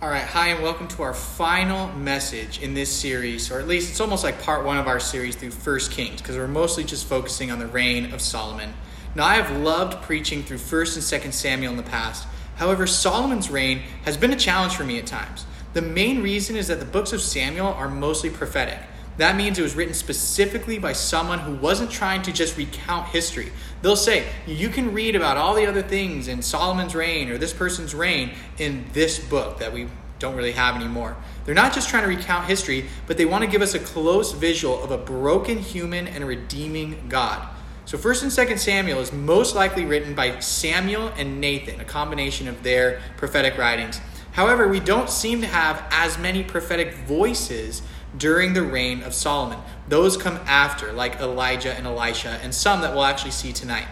All 0.00 0.08
right, 0.08 0.22
hi, 0.22 0.50
and 0.50 0.62
welcome 0.62 0.86
to 0.86 1.02
our 1.02 1.12
final 1.12 1.88
message 1.96 2.62
in 2.62 2.72
this 2.72 2.88
series, 2.88 3.50
or 3.50 3.58
at 3.58 3.66
least 3.66 3.90
it's 3.90 4.00
almost 4.00 4.22
like 4.22 4.40
part 4.40 4.64
one 4.64 4.78
of 4.78 4.86
our 4.86 5.00
series 5.00 5.34
through 5.34 5.50
First 5.50 5.90
Kings, 5.90 6.22
because 6.22 6.36
we're 6.36 6.46
mostly 6.46 6.84
just 6.84 7.08
focusing 7.08 7.50
on 7.50 7.58
the 7.58 7.66
reign 7.66 8.12
of 8.12 8.20
Solomon. 8.20 8.74
Now, 9.16 9.24
I 9.24 9.34
have 9.34 9.56
loved 9.56 10.00
preaching 10.04 10.44
through 10.44 10.58
First 10.58 10.94
and 10.94 11.02
Second 11.02 11.32
Samuel 11.32 11.72
in 11.72 11.76
the 11.76 11.82
past. 11.82 12.28
However, 12.54 12.86
Solomon's 12.86 13.50
reign 13.50 13.80
has 14.04 14.16
been 14.16 14.32
a 14.32 14.36
challenge 14.36 14.76
for 14.76 14.84
me 14.84 15.00
at 15.00 15.06
times. 15.08 15.46
The 15.72 15.82
main 15.82 16.22
reason 16.22 16.54
is 16.54 16.68
that 16.68 16.78
the 16.78 16.86
books 16.86 17.12
of 17.12 17.20
Samuel 17.20 17.66
are 17.66 17.88
mostly 17.88 18.30
prophetic. 18.30 18.78
That 19.18 19.36
means 19.36 19.58
it 19.58 19.62
was 19.62 19.74
written 19.74 19.94
specifically 19.94 20.78
by 20.78 20.92
someone 20.92 21.40
who 21.40 21.54
wasn't 21.54 21.90
trying 21.90 22.22
to 22.22 22.32
just 22.32 22.56
recount 22.56 23.08
history. 23.08 23.50
They'll 23.82 23.96
say, 23.96 24.26
you 24.46 24.68
can 24.68 24.94
read 24.94 25.16
about 25.16 25.36
all 25.36 25.54
the 25.54 25.66
other 25.66 25.82
things 25.82 26.28
in 26.28 26.40
Solomon's 26.40 26.94
reign 26.94 27.28
or 27.28 27.36
this 27.36 27.52
person's 27.52 27.94
reign 27.94 28.34
in 28.58 28.86
this 28.92 29.18
book 29.18 29.58
that 29.58 29.72
we 29.72 29.88
don't 30.20 30.36
really 30.36 30.52
have 30.52 30.76
anymore. 30.76 31.16
They're 31.44 31.54
not 31.54 31.72
just 31.72 31.88
trying 31.88 32.04
to 32.04 32.08
recount 32.08 32.46
history, 32.46 32.86
but 33.06 33.16
they 33.16 33.26
want 33.26 33.42
to 33.42 33.50
give 33.50 33.62
us 33.62 33.74
a 33.74 33.80
close 33.80 34.32
visual 34.32 34.82
of 34.82 34.92
a 34.92 34.98
broken 34.98 35.58
human 35.58 36.06
and 36.06 36.24
redeeming 36.24 37.08
God. 37.08 37.48
So 37.86 37.98
1st 37.98 38.22
and 38.22 38.30
2nd 38.30 38.58
Samuel 38.58 39.00
is 39.00 39.12
most 39.12 39.56
likely 39.56 39.84
written 39.84 40.14
by 40.14 40.38
Samuel 40.40 41.08
and 41.16 41.40
Nathan, 41.40 41.80
a 41.80 41.84
combination 41.84 42.46
of 42.46 42.62
their 42.62 43.00
prophetic 43.16 43.56
writings. 43.56 44.00
However, 44.32 44.68
we 44.68 44.78
don't 44.78 45.10
seem 45.10 45.40
to 45.40 45.46
have 45.46 45.82
as 45.90 46.18
many 46.18 46.44
prophetic 46.44 46.94
voices 46.94 47.82
during 48.16 48.54
the 48.54 48.62
reign 48.62 49.02
of 49.02 49.14
Solomon. 49.14 49.58
Those 49.88 50.16
come 50.16 50.38
after, 50.46 50.92
like 50.92 51.16
Elijah 51.16 51.72
and 51.72 51.86
Elisha, 51.86 52.38
and 52.42 52.54
some 52.54 52.80
that 52.80 52.94
we'll 52.94 53.04
actually 53.04 53.32
see 53.32 53.52
tonight. 53.52 53.86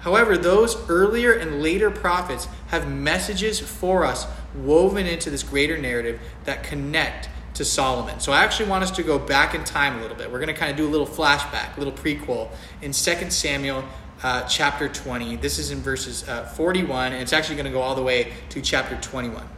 However, 0.00 0.36
those 0.36 0.76
earlier 0.90 1.32
and 1.32 1.62
later 1.62 1.90
prophets 1.90 2.48
have 2.68 2.90
messages 2.90 3.60
for 3.60 4.04
us 4.04 4.26
woven 4.54 5.06
into 5.06 5.30
this 5.30 5.42
greater 5.42 5.78
narrative 5.78 6.20
that 6.44 6.64
connect 6.64 7.28
to 7.54 7.64
Solomon. 7.64 8.18
So 8.18 8.32
I 8.32 8.42
actually 8.42 8.68
want 8.68 8.82
us 8.82 8.90
to 8.92 9.02
go 9.02 9.18
back 9.18 9.54
in 9.54 9.62
time 9.62 9.98
a 9.98 10.02
little 10.02 10.16
bit. 10.16 10.30
We're 10.30 10.40
going 10.40 10.52
to 10.52 10.58
kind 10.58 10.70
of 10.70 10.76
do 10.76 10.86
a 10.86 10.90
little 10.90 11.06
flashback, 11.06 11.76
a 11.76 11.80
little 11.80 11.92
prequel 11.92 12.48
in 12.80 12.92
2 12.92 13.30
Samuel 13.30 13.84
uh, 14.22 14.42
chapter 14.42 14.88
20. 14.88 15.36
This 15.36 15.58
is 15.58 15.70
in 15.70 15.78
verses 15.80 16.28
uh, 16.28 16.46
41, 16.46 17.12
and 17.12 17.22
it's 17.22 17.32
actually 17.32 17.56
going 17.56 17.66
to 17.66 17.72
go 17.72 17.80
all 17.80 17.94
the 17.94 18.02
way 18.02 18.32
to 18.50 18.60
chapter 18.60 18.96
21. 18.96 19.48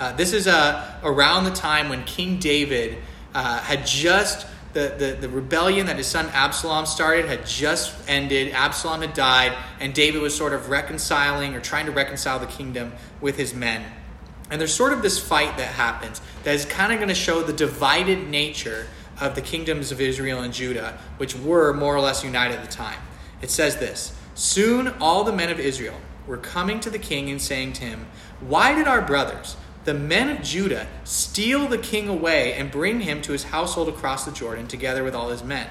Uh, 0.00 0.12
this 0.12 0.32
is 0.32 0.46
uh, 0.46 0.98
around 1.04 1.44
the 1.44 1.50
time 1.50 1.88
when 1.88 2.02
King 2.04 2.38
David 2.38 2.98
uh, 3.34 3.58
had 3.60 3.86
just 3.86 4.46
the, 4.72 4.94
the, 4.98 5.18
the 5.20 5.28
rebellion 5.28 5.86
that 5.86 5.96
his 5.96 6.06
son 6.06 6.26
Absalom 6.32 6.86
started 6.86 7.26
had 7.26 7.46
just 7.46 7.94
ended. 8.08 8.52
Absalom 8.52 9.02
had 9.02 9.14
died, 9.14 9.52
and 9.80 9.92
David 9.92 10.22
was 10.22 10.34
sort 10.34 10.52
of 10.52 10.70
reconciling 10.70 11.54
or 11.54 11.60
trying 11.60 11.86
to 11.86 11.92
reconcile 11.92 12.38
the 12.38 12.46
kingdom 12.46 12.92
with 13.20 13.36
his 13.36 13.52
men. 13.52 13.84
And 14.50 14.60
there's 14.60 14.74
sort 14.74 14.92
of 14.92 15.02
this 15.02 15.18
fight 15.18 15.56
that 15.56 15.68
happens 15.68 16.20
that 16.44 16.54
is 16.54 16.64
kind 16.64 16.92
of 16.92 16.98
going 16.98 17.08
to 17.08 17.14
show 17.14 17.42
the 17.42 17.52
divided 17.52 18.28
nature 18.28 18.86
of 19.20 19.34
the 19.34 19.40
kingdoms 19.40 19.92
of 19.92 20.00
Israel 20.00 20.40
and 20.40 20.52
Judah, 20.52 20.98
which 21.16 21.36
were 21.36 21.72
more 21.72 21.94
or 21.94 22.00
less 22.00 22.24
united 22.24 22.56
at 22.56 22.64
the 22.64 22.72
time. 22.72 23.00
It 23.40 23.50
says 23.50 23.76
this 23.76 24.16
Soon 24.34 24.88
all 25.00 25.24
the 25.24 25.32
men 25.32 25.50
of 25.50 25.60
Israel 25.60 25.98
were 26.26 26.38
coming 26.38 26.80
to 26.80 26.90
the 26.90 26.98
king 26.98 27.30
and 27.30 27.40
saying 27.40 27.74
to 27.74 27.84
him, 27.84 28.06
Why 28.40 28.74
did 28.74 28.86
our 28.86 29.02
brothers, 29.02 29.56
the 29.84 29.94
men 29.94 30.28
of 30.28 30.42
Judah 30.42 30.86
steal 31.04 31.66
the 31.66 31.78
king 31.78 32.08
away 32.08 32.54
and 32.54 32.70
bring 32.70 33.00
him 33.00 33.20
to 33.22 33.32
his 33.32 33.44
household 33.44 33.88
across 33.88 34.24
the 34.24 34.32
Jordan 34.32 34.66
together 34.66 35.02
with 35.02 35.14
all 35.14 35.30
his 35.30 35.42
men. 35.42 35.68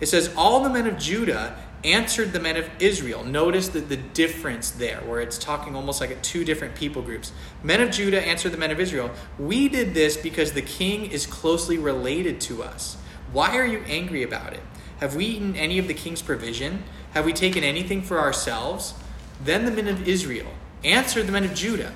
It 0.00 0.06
says, 0.06 0.34
All 0.36 0.62
the 0.62 0.70
men 0.70 0.86
of 0.86 0.98
Judah 0.98 1.56
answered 1.84 2.32
the 2.32 2.40
men 2.40 2.56
of 2.56 2.68
Israel. 2.80 3.24
Notice 3.24 3.68
the, 3.68 3.80
the 3.80 3.96
difference 3.96 4.70
there, 4.70 5.00
where 5.00 5.20
it's 5.20 5.38
talking 5.38 5.74
almost 5.76 6.00
like 6.00 6.20
two 6.22 6.44
different 6.44 6.74
people 6.74 7.02
groups. 7.02 7.32
Men 7.62 7.80
of 7.80 7.90
Judah 7.90 8.20
answered 8.20 8.52
the 8.52 8.58
men 8.58 8.70
of 8.70 8.80
Israel, 8.80 9.10
We 9.38 9.68
did 9.68 9.94
this 9.94 10.16
because 10.16 10.52
the 10.52 10.62
king 10.62 11.10
is 11.10 11.26
closely 11.26 11.78
related 11.78 12.40
to 12.42 12.62
us. 12.62 12.96
Why 13.32 13.56
are 13.56 13.66
you 13.66 13.82
angry 13.86 14.22
about 14.22 14.52
it? 14.52 14.62
Have 14.98 15.16
we 15.16 15.24
eaten 15.26 15.56
any 15.56 15.78
of 15.78 15.88
the 15.88 15.94
king's 15.94 16.22
provision? 16.22 16.84
Have 17.14 17.24
we 17.24 17.32
taken 17.32 17.64
anything 17.64 18.02
for 18.02 18.20
ourselves? 18.20 18.94
Then 19.42 19.64
the 19.64 19.72
men 19.72 19.88
of 19.88 20.06
Israel 20.06 20.52
answered 20.84 21.26
the 21.26 21.32
men 21.32 21.44
of 21.44 21.54
Judah. 21.54 21.94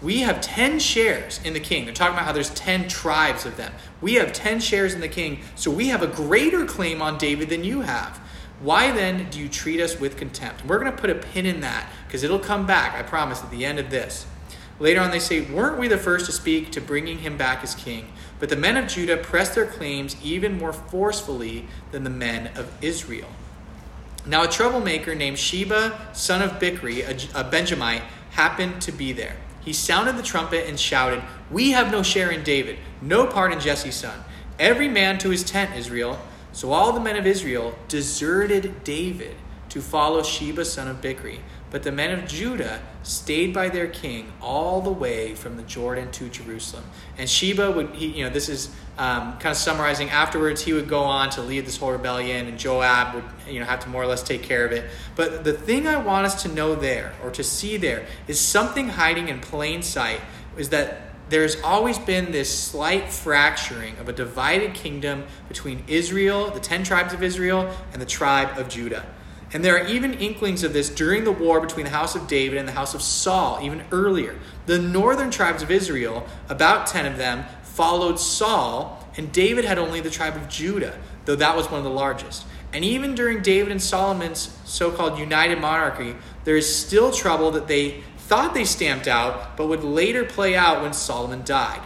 We 0.00 0.20
have 0.20 0.40
10 0.40 0.78
shares 0.78 1.40
in 1.44 1.54
the 1.54 1.60
king. 1.60 1.84
They're 1.84 1.94
talking 1.94 2.14
about 2.14 2.24
how 2.24 2.32
there's 2.32 2.50
10 2.50 2.88
tribes 2.88 3.44
of 3.44 3.56
them. 3.56 3.72
We 4.00 4.14
have 4.14 4.32
10 4.32 4.60
shares 4.60 4.94
in 4.94 5.00
the 5.00 5.08
king, 5.08 5.40
so 5.56 5.70
we 5.70 5.88
have 5.88 6.02
a 6.02 6.06
greater 6.06 6.64
claim 6.64 7.02
on 7.02 7.18
David 7.18 7.48
than 7.48 7.64
you 7.64 7.80
have. 7.80 8.20
Why 8.60 8.92
then 8.92 9.28
do 9.30 9.40
you 9.40 9.48
treat 9.48 9.80
us 9.80 9.98
with 9.98 10.16
contempt? 10.16 10.64
We're 10.64 10.78
going 10.78 10.90
to 10.90 10.98
put 10.98 11.10
a 11.10 11.14
pin 11.14 11.46
in 11.46 11.60
that 11.60 11.88
because 12.06 12.22
it'll 12.22 12.38
come 12.38 12.66
back, 12.66 12.94
I 12.94 13.02
promise, 13.02 13.42
at 13.42 13.50
the 13.50 13.64
end 13.64 13.78
of 13.78 13.90
this. 13.90 14.26
Later 14.80 15.00
on, 15.00 15.10
they 15.10 15.18
say, 15.18 15.40
Weren't 15.40 15.78
we 15.78 15.88
the 15.88 15.98
first 15.98 16.26
to 16.26 16.32
speak 16.32 16.70
to 16.72 16.80
bringing 16.80 17.18
him 17.18 17.36
back 17.36 17.64
as 17.64 17.74
king? 17.74 18.12
But 18.38 18.48
the 18.48 18.56
men 18.56 18.76
of 18.76 18.86
Judah 18.86 19.16
pressed 19.16 19.54
their 19.54 19.66
claims 19.66 20.16
even 20.22 20.58
more 20.58 20.72
forcefully 20.72 21.66
than 21.90 22.04
the 22.04 22.10
men 22.10 22.48
of 22.56 22.72
Israel. 22.80 23.28
Now, 24.26 24.44
a 24.44 24.48
troublemaker 24.48 25.14
named 25.14 25.38
Sheba, 25.38 26.10
son 26.12 26.42
of 26.42 26.60
Bichri, 26.60 27.34
a, 27.34 27.44
Benjamite, 27.44 28.02
happened 28.30 28.82
to 28.82 28.92
be 28.92 29.12
there. 29.12 29.36
He 29.68 29.74
sounded 29.74 30.16
the 30.16 30.22
trumpet 30.22 30.66
and 30.66 30.80
shouted, 30.80 31.22
We 31.50 31.72
have 31.72 31.92
no 31.92 32.02
share 32.02 32.30
in 32.30 32.42
David, 32.42 32.78
no 33.02 33.26
part 33.26 33.52
in 33.52 33.60
Jesse's 33.60 33.96
son. 33.96 34.18
Every 34.58 34.88
man 34.88 35.18
to 35.18 35.28
his 35.28 35.44
tent, 35.44 35.76
Israel. 35.76 36.18
So 36.52 36.72
all 36.72 36.94
the 36.94 37.00
men 37.00 37.16
of 37.16 37.26
Israel 37.26 37.74
deserted 37.86 38.82
David 38.82 39.36
to 39.68 39.82
follow 39.82 40.22
Sheba, 40.22 40.64
son 40.64 40.88
of 40.88 41.02
Bichri. 41.02 41.40
But 41.70 41.82
the 41.82 41.92
men 41.92 42.18
of 42.18 42.26
Judah 42.26 42.80
stayed 43.02 43.52
by 43.52 43.68
their 43.68 43.88
king 43.88 44.32
all 44.40 44.80
the 44.80 44.90
way 44.90 45.34
from 45.34 45.56
the 45.56 45.62
Jordan 45.62 46.10
to 46.12 46.28
Jerusalem. 46.28 46.84
And 47.18 47.28
Sheba 47.28 47.70
would, 47.70 47.90
he, 47.90 48.06
you 48.06 48.24
know, 48.24 48.30
this 48.30 48.48
is 48.48 48.70
um, 48.96 49.32
kind 49.32 49.48
of 49.48 49.56
summarizing. 49.56 50.08
Afterwards, 50.08 50.62
he 50.62 50.72
would 50.72 50.88
go 50.88 51.02
on 51.02 51.28
to 51.30 51.42
lead 51.42 51.66
this 51.66 51.76
whole 51.76 51.92
rebellion, 51.92 52.46
and 52.46 52.58
Joab 52.58 53.14
would, 53.14 53.24
you 53.46 53.60
know, 53.60 53.66
have 53.66 53.80
to 53.80 53.88
more 53.90 54.02
or 54.02 54.06
less 54.06 54.22
take 54.22 54.42
care 54.42 54.64
of 54.64 54.72
it. 54.72 54.88
But 55.14 55.44
the 55.44 55.52
thing 55.52 55.86
I 55.86 55.96
want 55.96 56.24
us 56.24 56.42
to 56.44 56.48
know 56.48 56.74
there, 56.74 57.12
or 57.22 57.30
to 57.32 57.44
see 57.44 57.76
there, 57.76 58.06
is 58.26 58.40
something 58.40 58.88
hiding 58.88 59.28
in 59.28 59.40
plain 59.40 59.82
sight. 59.82 60.20
Is 60.56 60.70
that 60.70 61.02
there's 61.28 61.60
always 61.60 61.98
been 61.98 62.32
this 62.32 62.48
slight 62.58 63.10
fracturing 63.12 63.96
of 63.98 64.08
a 64.08 64.12
divided 64.12 64.74
kingdom 64.74 65.24
between 65.48 65.84
Israel, 65.86 66.50
the 66.50 66.60
ten 66.60 66.82
tribes 66.82 67.12
of 67.12 67.22
Israel, 67.22 67.72
and 67.92 68.00
the 68.00 68.06
tribe 68.06 68.58
of 68.58 68.68
Judah. 68.68 69.04
And 69.52 69.64
there 69.64 69.76
are 69.76 69.86
even 69.86 70.14
inklings 70.14 70.62
of 70.62 70.72
this 70.72 70.90
during 70.90 71.24
the 71.24 71.32
war 71.32 71.60
between 71.60 71.84
the 71.84 71.90
house 71.90 72.14
of 72.14 72.26
David 72.26 72.58
and 72.58 72.68
the 72.68 72.72
house 72.72 72.94
of 72.94 73.00
Saul, 73.00 73.60
even 73.62 73.82
earlier. 73.90 74.38
The 74.66 74.78
northern 74.78 75.30
tribes 75.30 75.62
of 75.62 75.70
Israel, 75.70 76.26
about 76.48 76.86
10 76.86 77.06
of 77.06 77.16
them, 77.16 77.44
followed 77.62 78.20
Saul, 78.20 79.08
and 79.16 79.32
David 79.32 79.64
had 79.64 79.78
only 79.78 80.00
the 80.00 80.10
tribe 80.10 80.36
of 80.36 80.48
Judah, 80.48 80.98
though 81.24 81.36
that 81.36 81.56
was 81.56 81.70
one 81.70 81.78
of 81.78 81.84
the 81.84 81.90
largest. 81.90 82.44
And 82.72 82.84
even 82.84 83.14
during 83.14 83.40
David 83.40 83.72
and 83.72 83.82
Solomon's 83.82 84.54
so 84.64 84.90
called 84.90 85.18
united 85.18 85.60
monarchy, 85.60 86.14
there 86.44 86.56
is 86.56 86.74
still 86.74 87.10
trouble 87.10 87.50
that 87.52 87.68
they 87.68 88.02
thought 88.18 88.52
they 88.52 88.66
stamped 88.66 89.08
out, 89.08 89.56
but 89.56 89.68
would 89.68 89.82
later 89.82 90.24
play 90.24 90.54
out 90.54 90.82
when 90.82 90.92
Solomon 90.92 91.42
died. 91.44 91.80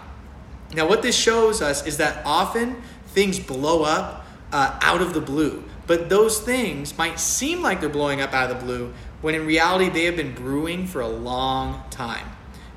Now, 0.75 0.89
what 0.89 1.03
this 1.03 1.15
shows 1.17 1.63
us 1.63 1.87
is 1.87 1.99
that 1.99 2.25
often 2.25 2.83
things 3.09 3.39
blow 3.39 3.85
up 3.85 4.22
uh, 4.53 4.79
out 4.83 5.01
of 5.01 5.15
the 5.15 5.21
blue. 5.21 5.65
But 5.87 6.09
those 6.09 6.41
things 6.41 6.97
might 6.97 7.19
seem 7.19 7.63
like 7.63 7.81
they're 7.81 7.89
blowing 7.89 8.21
up 8.21 8.33
out 8.33 8.51
of 8.51 8.61
the 8.61 8.65
blue 8.65 8.93
when 9.21 9.35
in 9.35 9.47
reality 9.47 9.89
they 9.89 10.05
have 10.05 10.17
been 10.17 10.35
brewing 10.35 10.87
for 10.87 11.01
a 11.01 11.09
long 11.09 11.83
time. 11.91 12.27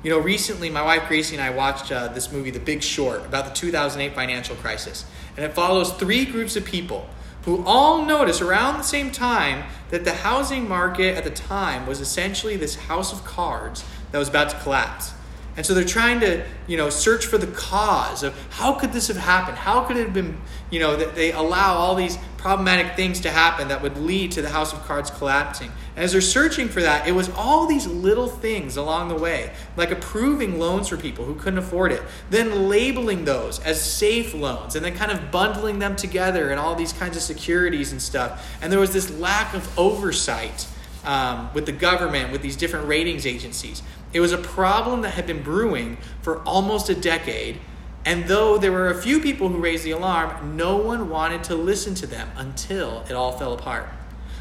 You 0.02 0.10
know, 0.10 0.18
recently 0.18 0.70
my 0.70 0.82
wife 0.82 1.08
Gracie 1.08 1.34
and 1.34 1.42
I 1.42 1.50
watched 1.50 1.90
uh, 1.90 2.08
this 2.08 2.30
movie, 2.30 2.50
The 2.50 2.60
Big 2.60 2.82
Short, 2.82 3.24
about 3.24 3.44
the 3.46 3.52
2008 3.52 4.14
financial 4.14 4.56
crisis. 4.56 5.04
And 5.36 5.44
it 5.44 5.52
follows 5.52 5.92
three 5.94 6.24
groups 6.24 6.56
of 6.56 6.64
people 6.64 7.08
who 7.44 7.64
all 7.64 8.04
notice 8.04 8.40
around 8.40 8.78
the 8.78 8.82
same 8.82 9.10
time 9.10 9.64
that 9.90 10.04
the 10.04 10.12
housing 10.12 10.68
market 10.68 11.16
at 11.16 11.24
the 11.24 11.30
time 11.30 11.86
was 11.86 12.00
essentially 12.00 12.56
this 12.56 12.74
house 12.74 13.12
of 13.12 13.24
cards 13.24 13.84
that 14.10 14.18
was 14.18 14.28
about 14.28 14.50
to 14.50 14.58
collapse. 14.58 15.12
And 15.56 15.64
so 15.64 15.72
they're 15.74 15.84
trying 15.84 16.20
to, 16.20 16.44
you 16.66 16.76
know, 16.76 16.90
search 16.90 17.26
for 17.26 17.38
the 17.38 17.46
cause 17.46 18.22
of 18.22 18.34
how 18.50 18.74
could 18.74 18.92
this 18.92 19.08
have 19.08 19.16
happened? 19.16 19.56
How 19.56 19.84
could 19.84 19.96
it 19.96 20.04
have 20.04 20.14
been, 20.14 20.36
you 20.70 20.80
know, 20.80 20.96
that 20.96 21.14
they 21.14 21.32
allow 21.32 21.74
all 21.74 21.94
these 21.94 22.18
problematic 22.46 22.94
things 22.94 23.18
to 23.18 23.28
happen 23.28 23.66
that 23.66 23.82
would 23.82 23.98
lead 23.98 24.30
to 24.30 24.40
the 24.40 24.48
house 24.48 24.72
of 24.72 24.80
cards 24.84 25.10
collapsing. 25.10 25.68
And 25.96 26.04
as 26.04 26.12
they're 26.12 26.20
searching 26.20 26.68
for 26.68 26.80
that, 26.80 27.08
it 27.08 27.10
was 27.10 27.28
all 27.30 27.66
these 27.66 27.88
little 27.88 28.28
things 28.28 28.76
along 28.76 29.08
the 29.08 29.16
way, 29.16 29.52
like 29.76 29.90
approving 29.90 30.56
loans 30.56 30.86
for 30.86 30.96
people 30.96 31.24
who 31.24 31.34
couldn't 31.34 31.58
afford 31.58 31.90
it, 31.90 32.04
then 32.30 32.68
labeling 32.68 33.24
those 33.24 33.58
as 33.64 33.82
safe 33.82 34.32
loans, 34.32 34.76
and 34.76 34.84
then 34.84 34.94
kind 34.94 35.10
of 35.10 35.32
bundling 35.32 35.80
them 35.80 35.96
together 35.96 36.50
and 36.50 36.60
all 36.60 36.76
these 36.76 36.92
kinds 36.92 37.16
of 37.16 37.22
securities 37.24 37.90
and 37.90 38.00
stuff. 38.00 38.48
And 38.62 38.70
there 38.70 38.78
was 38.78 38.92
this 38.92 39.10
lack 39.18 39.52
of 39.52 39.76
oversight 39.76 40.68
um, 41.06 41.48
with 41.54 41.64
the 41.64 41.72
government, 41.72 42.32
with 42.32 42.42
these 42.42 42.56
different 42.56 42.88
ratings 42.88 43.24
agencies. 43.26 43.82
It 44.12 44.20
was 44.20 44.32
a 44.32 44.38
problem 44.38 45.02
that 45.02 45.10
had 45.10 45.26
been 45.26 45.42
brewing 45.42 45.98
for 46.20 46.42
almost 46.42 46.90
a 46.90 46.94
decade. 46.94 47.58
And 48.04 48.26
though 48.26 48.58
there 48.58 48.72
were 48.72 48.88
a 48.88 49.00
few 49.00 49.20
people 49.20 49.48
who 49.48 49.58
raised 49.58 49.84
the 49.84 49.92
alarm, 49.92 50.56
no 50.56 50.76
one 50.76 51.08
wanted 51.08 51.44
to 51.44 51.54
listen 51.54 51.94
to 51.96 52.06
them 52.06 52.30
until 52.36 53.04
it 53.08 53.12
all 53.12 53.32
fell 53.32 53.52
apart. 53.52 53.88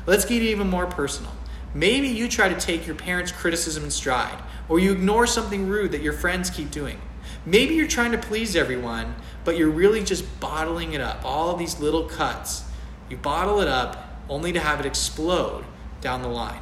Let's 0.06 0.26
get 0.26 0.42
even 0.42 0.70
more 0.70 0.86
personal. 0.86 1.32
Maybe 1.74 2.08
you 2.08 2.28
try 2.28 2.50
to 2.50 2.60
take 2.60 2.86
your 2.86 2.96
parents' 2.96 3.32
criticism 3.32 3.84
in 3.84 3.92
stride, 3.92 4.38
or 4.70 4.80
you 4.80 4.92
ignore 4.92 5.28
something 5.28 5.68
rude 5.68 5.92
that 5.92 6.02
your 6.02 6.14
friends 6.14 6.50
keep 6.50 6.72
doing. 6.72 7.00
Maybe 7.46 7.76
you're 7.76 7.88
trying 7.88 8.12
to 8.12 8.18
please 8.18 8.56
everyone, 8.56 9.16
but 9.44 9.58
you're 9.58 9.70
really 9.70 10.04
just 10.04 10.40
bottling 10.40 10.94
it 10.94 11.02
up. 11.02 11.24
All 11.24 11.56
these 11.56 11.80
little 11.80 12.06
cuts. 12.06 12.64
You 13.10 13.18
bottle 13.18 13.62
it 13.62 13.68
up 13.68 14.20
only 14.30 14.54
to 14.54 14.60
have 14.60 14.80
it 14.80 14.86
explode 14.86 15.66
down 16.02 16.22
the 16.22 16.28
line. 16.28 16.62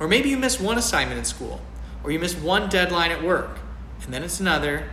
Or 0.00 0.08
maybe 0.08 0.28
you 0.28 0.36
miss 0.36 0.58
one 0.58 0.78
assignment 0.78 1.18
in 1.18 1.24
school, 1.24 1.60
or 2.02 2.10
you 2.10 2.18
miss 2.18 2.34
one 2.34 2.68
deadline 2.68 3.10
at 3.10 3.22
work, 3.22 3.58
and 4.04 4.12
then 4.12 4.22
it's 4.22 4.40
another, 4.40 4.90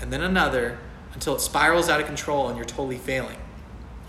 and 0.00 0.12
then 0.12 0.22
another, 0.22 0.78
until 1.12 1.36
it 1.36 1.40
spirals 1.40 1.88
out 1.88 2.00
of 2.00 2.06
control 2.06 2.48
and 2.48 2.56
you're 2.56 2.64
totally 2.64 2.98
failing. 2.98 3.38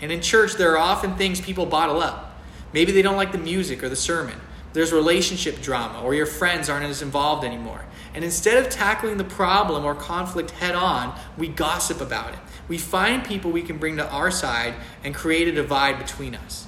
And 0.00 0.12
in 0.12 0.20
church, 0.20 0.54
there 0.54 0.72
are 0.72 0.78
often 0.78 1.16
things 1.16 1.40
people 1.40 1.66
bottle 1.66 2.00
up. 2.00 2.38
Maybe 2.72 2.92
they 2.92 3.02
don't 3.02 3.16
like 3.16 3.32
the 3.32 3.38
music 3.38 3.82
or 3.82 3.88
the 3.88 3.96
sermon. 3.96 4.38
There's 4.72 4.92
relationship 4.92 5.62
drama, 5.62 6.02
or 6.02 6.14
your 6.14 6.26
friends 6.26 6.68
aren't 6.68 6.84
as 6.84 7.00
involved 7.00 7.44
anymore. 7.44 7.86
And 8.14 8.24
instead 8.24 8.58
of 8.58 8.70
tackling 8.70 9.16
the 9.16 9.24
problem 9.24 9.84
or 9.84 9.94
conflict 9.94 10.50
head 10.50 10.74
on, 10.74 11.18
we 11.38 11.48
gossip 11.48 12.00
about 12.00 12.34
it. 12.34 12.38
We 12.68 12.76
find 12.76 13.24
people 13.24 13.50
we 13.50 13.62
can 13.62 13.78
bring 13.78 13.96
to 13.96 14.08
our 14.10 14.30
side 14.30 14.74
and 15.02 15.14
create 15.14 15.48
a 15.48 15.52
divide 15.52 15.98
between 15.98 16.34
us. 16.34 16.65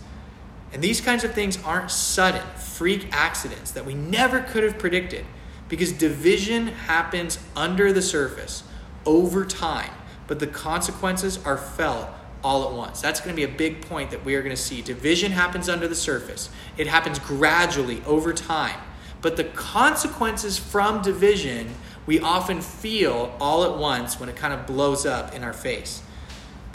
And 0.73 0.83
these 0.83 1.01
kinds 1.01 1.25
of 1.25 1.33
things 1.33 1.59
aren't 1.65 1.91
sudden, 1.91 2.43
freak 2.57 3.09
accidents 3.13 3.71
that 3.73 3.87
we 3.87 3.95
never 3.95 4.41
could 4.41 4.65
have 4.65 4.79
predicted 4.79 5.25
because 5.69 5.93
division 5.93 6.69
happens 6.69 7.39
under 7.57 7.93
the 7.93 8.03
surface 8.03 8.63
over 9.07 9.45
time, 9.45 9.91
but 10.27 10.41
the 10.41 10.47
consequences 10.47 11.43
are 11.45 11.57
felt 11.57 12.09
all 12.45 12.69
at 12.69 12.75
once. 12.75 13.01
That's 13.01 13.21
going 13.21 13.35
to 13.35 13.37
be 13.37 13.45
a 13.45 13.57
big 13.57 13.83
point 13.83 14.11
that 14.11 14.25
we 14.25 14.35
are 14.35 14.43
going 14.43 14.55
to 14.55 14.61
see. 14.61 14.83
Division 14.83 15.33
happens 15.33 15.69
under 15.69 15.89
the 15.89 15.95
surface, 15.95 16.51
it 16.77 16.87
happens 16.87 17.19
gradually 17.19 18.03
over 18.07 18.33
time. 18.33 18.79
But 19.21 19.37
the 19.37 19.45
consequences 19.45 20.59
from 20.59 21.03
division 21.03 21.75
we 22.07 22.21
often 22.21 22.63
feel 22.63 23.37
all 23.39 23.65
at 23.65 23.77
once 23.77 24.19
when 24.19 24.31
it 24.31 24.37
kind 24.37 24.55
of 24.55 24.67
blows 24.67 25.05
up 25.05 25.35
in 25.35 25.45
our 25.45 25.53
face. 25.53 26.03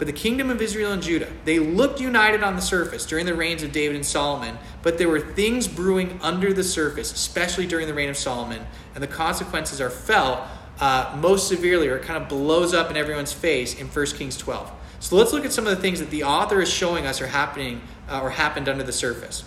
But 0.04 0.14
the 0.14 0.20
kingdom 0.20 0.50
of 0.50 0.60
Israel 0.60 0.92
and 0.92 1.02
Judah, 1.02 1.32
they 1.46 1.58
looked 1.58 1.98
united 1.98 2.42
on 2.42 2.56
the 2.56 2.60
surface 2.60 3.06
during 3.06 3.24
the 3.24 3.32
reigns 3.32 3.62
of 3.62 3.72
David 3.72 3.96
and 3.96 4.04
Solomon, 4.04 4.58
but 4.82 4.98
there 4.98 5.08
were 5.08 5.18
things 5.18 5.66
brewing 5.66 6.20
under 6.20 6.52
the 6.52 6.62
surface, 6.62 7.10
especially 7.10 7.66
during 7.66 7.86
the 7.86 7.94
reign 7.94 8.10
of 8.10 8.16
Solomon, 8.18 8.66
and 8.94 9.02
the 9.02 9.08
consequences 9.08 9.80
are 9.80 9.88
felt 9.88 10.40
uh, 10.78 11.16
most 11.18 11.48
severely 11.48 11.88
or 11.88 11.96
it 11.96 12.02
kind 12.02 12.22
of 12.22 12.28
blows 12.28 12.74
up 12.74 12.90
in 12.90 12.98
everyone's 12.98 13.32
face 13.32 13.80
in 13.80 13.86
1 13.86 14.06
Kings 14.08 14.36
12. 14.36 14.70
So 15.00 15.16
let's 15.16 15.32
look 15.32 15.46
at 15.46 15.54
some 15.54 15.66
of 15.66 15.74
the 15.74 15.80
things 15.80 16.00
that 16.00 16.10
the 16.10 16.24
author 16.24 16.60
is 16.60 16.70
showing 16.70 17.06
us 17.06 17.22
are 17.22 17.28
happening 17.28 17.80
uh, 18.06 18.20
or 18.20 18.28
happened 18.28 18.68
under 18.68 18.84
the 18.84 18.92
surface. 18.92 19.42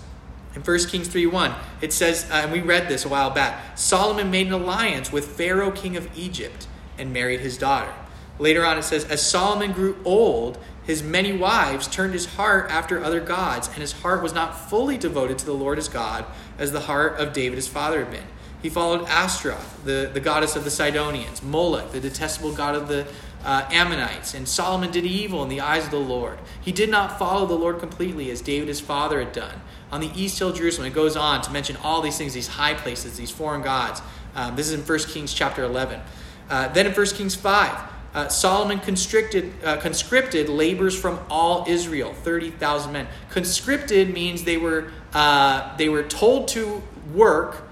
In 0.55 0.63
1 0.63 0.79
Kings 0.85 1.07
3 1.07 1.27
1, 1.27 1.53
it 1.81 1.93
says, 1.93 2.25
uh, 2.31 2.33
and 2.33 2.51
we 2.51 2.61
read 2.61 2.89
this 2.89 3.05
a 3.05 3.09
while 3.09 3.29
back 3.29 3.77
Solomon 3.77 4.31
made 4.31 4.47
an 4.47 4.53
alliance 4.53 5.11
with 5.11 5.27
Pharaoh, 5.27 5.69
king 5.69 5.95
of 5.95 6.09
Egypt, 6.17 6.65
and 6.97 7.13
married 7.13 7.41
his 7.41 7.59
daughter. 7.59 7.93
Later 8.39 8.65
on, 8.65 8.77
it 8.77 8.83
says, 8.83 9.05
As 9.05 9.21
Solomon 9.25 9.71
grew 9.71 9.97
old, 10.05 10.57
his 10.83 11.03
many 11.03 11.33
wives 11.33 11.87
turned 11.87 12.13
his 12.13 12.25
heart 12.25 12.69
after 12.69 13.03
other 13.03 13.19
gods, 13.19 13.67
and 13.67 13.77
his 13.77 13.91
heart 13.91 14.23
was 14.23 14.33
not 14.33 14.69
fully 14.69 14.97
devoted 14.97 15.37
to 15.39 15.45
the 15.45 15.53
Lord 15.53 15.77
his 15.77 15.89
God, 15.89 16.25
as 16.57 16.71
the 16.71 16.81
heart 16.81 17.19
of 17.19 17.33
David 17.33 17.55
his 17.55 17.67
father 17.67 17.99
had 17.99 18.11
been. 18.11 18.23
He 18.61 18.69
followed 18.69 19.07
Ashtaroth, 19.07 19.83
the, 19.85 20.09
the 20.11 20.19
goddess 20.19 20.55
of 20.55 20.63
the 20.63 20.71
Sidonians, 20.71 21.43
Moloch, 21.43 21.91
the 21.91 21.99
detestable 21.99 22.53
god 22.53 22.75
of 22.75 22.87
the 22.87 23.07
uh, 23.43 23.67
Ammonites, 23.71 24.33
and 24.33 24.47
Solomon 24.47 24.91
did 24.91 25.05
evil 25.05 25.43
in 25.43 25.49
the 25.49 25.61
eyes 25.61 25.85
of 25.85 25.91
the 25.91 25.99
Lord. 25.99 26.39
He 26.59 26.71
did 26.71 26.89
not 26.89 27.19
follow 27.19 27.45
the 27.45 27.53
Lord 27.53 27.79
completely 27.79 28.31
as 28.31 28.41
David 28.41 28.67
his 28.67 28.79
father 28.79 29.19
had 29.19 29.31
done. 29.31 29.61
On 29.91 30.01
the 30.01 30.11
east 30.15 30.39
hill 30.39 30.51
Jerusalem, 30.51 30.87
it 30.87 30.93
goes 30.93 31.15
on 31.15 31.41
to 31.43 31.51
mention 31.51 31.77
all 31.77 32.01
these 32.01 32.17
things, 32.17 32.33
these 32.33 32.47
high 32.47 32.73
places, 32.73 33.17
these 33.17 33.31
foreign 33.31 33.61
gods. 33.61 34.01
Um, 34.35 34.55
this 34.55 34.67
is 34.67 34.73
in 34.73 34.81
1 34.81 34.99
Kings 34.99 35.33
chapter 35.33 35.63
11. 35.63 36.01
Uh, 36.49 36.67
then 36.69 36.87
in 36.87 36.93
1 36.93 37.05
Kings 37.07 37.35
5, 37.35 37.79
uh, 38.17 38.27
Solomon 38.29 38.79
constricted, 38.79 39.53
uh, 39.63 39.77
conscripted 39.77 40.49
laborers 40.49 40.99
from 40.99 41.19
all 41.29 41.65
Israel, 41.67 42.15
30,000 42.15 42.91
men. 42.91 43.07
Conscripted 43.29 44.11
means 44.11 44.43
they 44.43 44.57
were, 44.57 44.91
uh, 45.13 45.77
they 45.77 45.87
were 45.87 46.01
told 46.01 46.47
to 46.47 46.81
work 47.13 47.69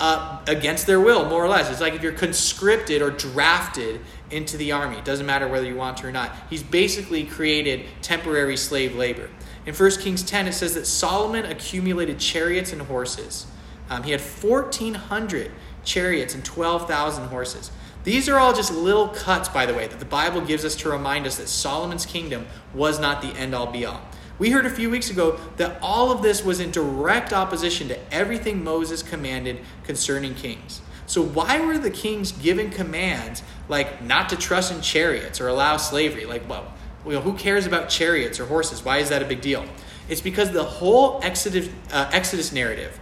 uh, 0.00 0.42
against 0.48 0.88
their 0.88 0.98
will, 0.98 1.28
more 1.28 1.44
or 1.44 1.48
less. 1.48 1.70
It's 1.70 1.80
like 1.80 1.94
if 1.94 2.02
you're 2.02 2.10
conscripted 2.10 3.02
or 3.02 3.10
drafted 3.10 4.00
into 4.32 4.56
the 4.56 4.72
army. 4.72 4.96
It 4.96 5.04
doesn't 5.04 5.26
matter 5.26 5.46
whether 5.46 5.64
you 5.64 5.76
want 5.76 5.98
to 5.98 6.08
or 6.08 6.12
not. 6.12 6.34
He's 6.50 6.64
basically 6.64 7.22
created 7.22 7.86
temporary 8.02 8.56
slave 8.56 8.96
labor. 8.96 9.30
In 9.64 9.76
1 9.76 9.90
Kings 10.00 10.24
10, 10.24 10.48
it 10.48 10.54
says 10.54 10.74
that 10.74 10.88
Solomon 10.88 11.44
accumulated 11.44 12.18
chariots 12.18 12.72
and 12.72 12.82
horses. 12.82 13.46
Um, 13.88 14.02
he 14.02 14.10
had 14.10 14.20
1,400 14.20 15.52
chariots 15.84 16.34
and 16.34 16.44
12,000 16.44 17.28
horses. 17.28 17.70
These 18.04 18.28
are 18.28 18.38
all 18.38 18.52
just 18.52 18.72
little 18.72 19.08
cuts, 19.08 19.48
by 19.48 19.64
the 19.64 19.72
way, 19.72 19.86
that 19.86 19.98
the 19.98 20.04
Bible 20.04 20.42
gives 20.42 20.64
us 20.64 20.76
to 20.76 20.90
remind 20.90 21.26
us 21.26 21.38
that 21.38 21.48
Solomon's 21.48 22.04
kingdom 22.04 22.46
was 22.74 23.00
not 23.00 23.22
the 23.22 23.28
end 23.28 23.54
all 23.54 23.66
be 23.66 23.86
all. 23.86 24.02
We 24.38 24.50
heard 24.50 24.66
a 24.66 24.70
few 24.70 24.90
weeks 24.90 25.10
ago 25.10 25.40
that 25.56 25.78
all 25.80 26.10
of 26.10 26.20
this 26.20 26.44
was 26.44 26.60
in 26.60 26.70
direct 26.70 27.32
opposition 27.32 27.88
to 27.88 28.14
everything 28.14 28.62
Moses 28.62 29.02
commanded 29.02 29.60
concerning 29.84 30.34
kings. 30.34 30.82
So, 31.06 31.22
why 31.22 31.60
were 31.60 31.78
the 31.78 31.90
kings 31.90 32.32
given 32.32 32.70
commands 32.70 33.42
like 33.68 34.02
not 34.02 34.28
to 34.30 34.36
trust 34.36 34.72
in 34.72 34.80
chariots 34.82 35.40
or 35.40 35.48
allow 35.48 35.76
slavery? 35.76 36.26
Like, 36.26 36.48
well, 36.48 36.72
well 37.04 37.22
who 37.22 37.34
cares 37.34 37.66
about 37.66 37.88
chariots 37.88 38.38
or 38.40 38.46
horses? 38.46 38.84
Why 38.84 38.98
is 38.98 39.08
that 39.10 39.22
a 39.22 39.26
big 39.26 39.40
deal? 39.40 39.64
It's 40.08 40.20
because 40.20 40.50
the 40.50 40.64
whole 40.64 41.20
Exodus, 41.22 41.68
uh, 41.90 42.10
Exodus 42.12 42.52
narrative 42.52 42.98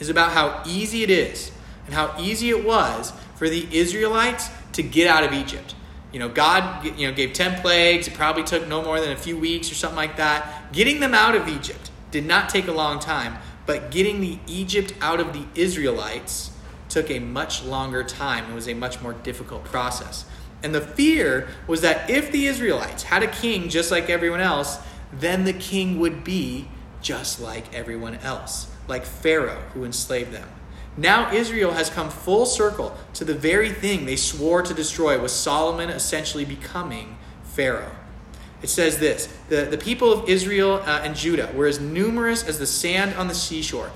is 0.00 0.08
about 0.08 0.32
how 0.32 0.62
easy 0.66 1.02
it 1.02 1.10
is 1.10 1.52
and 1.86 1.94
how 1.94 2.14
easy 2.18 2.50
it 2.50 2.64
was 2.64 3.12
for 3.42 3.48
the 3.48 3.66
Israelites 3.76 4.50
to 4.70 4.84
get 4.84 5.08
out 5.08 5.24
of 5.24 5.32
Egypt. 5.32 5.74
You 6.12 6.20
know, 6.20 6.28
God 6.28 6.84
you 6.96 7.08
know, 7.08 7.12
gave 7.12 7.32
10 7.32 7.60
plagues. 7.60 8.06
It 8.06 8.14
probably 8.14 8.44
took 8.44 8.68
no 8.68 8.84
more 8.84 9.00
than 9.00 9.10
a 9.10 9.16
few 9.16 9.36
weeks 9.36 9.68
or 9.68 9.74
something 9.74 9.96
like 9.96 10.16
that. 10.18 10.72
Getting 10.72 11.00
them 11.00 11.12
out 11.12 11.34
of 11.34 11.48
Egypt 11.48 11.90
did 12.12 12.24
not 12.24 12.48
take 12.48 12.68
a 12.68 12.72
long 12.72 13.00
time, 13.00 13.38
but 13.66 13.90
getting 13.90 14.20
the 14.20 14.38
Egypt 14.46 14.94
out 15.00 15.18
of 15.18 15.32
the 15.32 15.44
Israelites 15.60 16.52
took 16.88 17.10
a 17.10 17.18
much 17.18 17.64
longer 17.64 18.04
time. 18.04 18.48
It 18.48 18.54
was 18.54 18.68
a 18.68 18.74
much 18.74 19.02
more 19.02 19.12
difficult 19.12 19.64
process. 19.64 20.24
And 20.62 20.72
the 20.72 20.80
fear 20.80 21.48
was 21.66 21.80
that 21.80 22.08
if 22.08 22.30
the 22.30 22.46
Israelites 22.46 23.02
had 23.02 23.24
a 23.24 23.26
king 23.28 23.68
just 23.68 23.90
like 23.90 24.08
everyone 24.08 24.40
else, 24.40 24.78
then 25.12 25.46
the 25.46 25.52
king 25.52 25.98
would 25.98 26.22
be 26.22 26.68
just 27.00 27.40
like 27.40 27.74
everyone 27.74 28.14
else, 28.18 28.70
like 28.86 29.04
Pharaoh 29.04 29.64
who 29.74 29.84
enslaved 29.84 30.30
them. 30.30 30.48
Now 30.96 31.32
Israel 31.32 31.72
has 31.72 31.88
come 31.88 32.10
full 32.10 32.44
circle 32.44 32.96
to 33.14 33.24
the 33.24 33.34
very 33.34 33.70
thing 33.70 34.04
they 34.04 34.16
swore 34.16 34.62
to 34.62 34.74
destroy, 34.74 35.20
with 35.20 35.30
Solomon 35.30 35.88
essentially 35.88 36.44
becoming 36.44 37.16
Pharaoh. 37.44 37.92
It 38.62 38.68
says 38.68 38.98
this 38.98 39.26
the, 39.48 39.64
the 39.64 39.78
people 39.78 40.12
of 40.12 40.28
Israel 40.28 40.82
uh, 40.84 41.00
and 41.02 41.16
Judah 41.16 41.50
were 41.54 41.66
as 41.66 41.80
numerous 41.80 42.44
as 42.44 42.58
the 42.58 42.66
sand 42.66 43.14
on 43.14 43.28
the 43.28 43.34
seashore. 43.34 43.90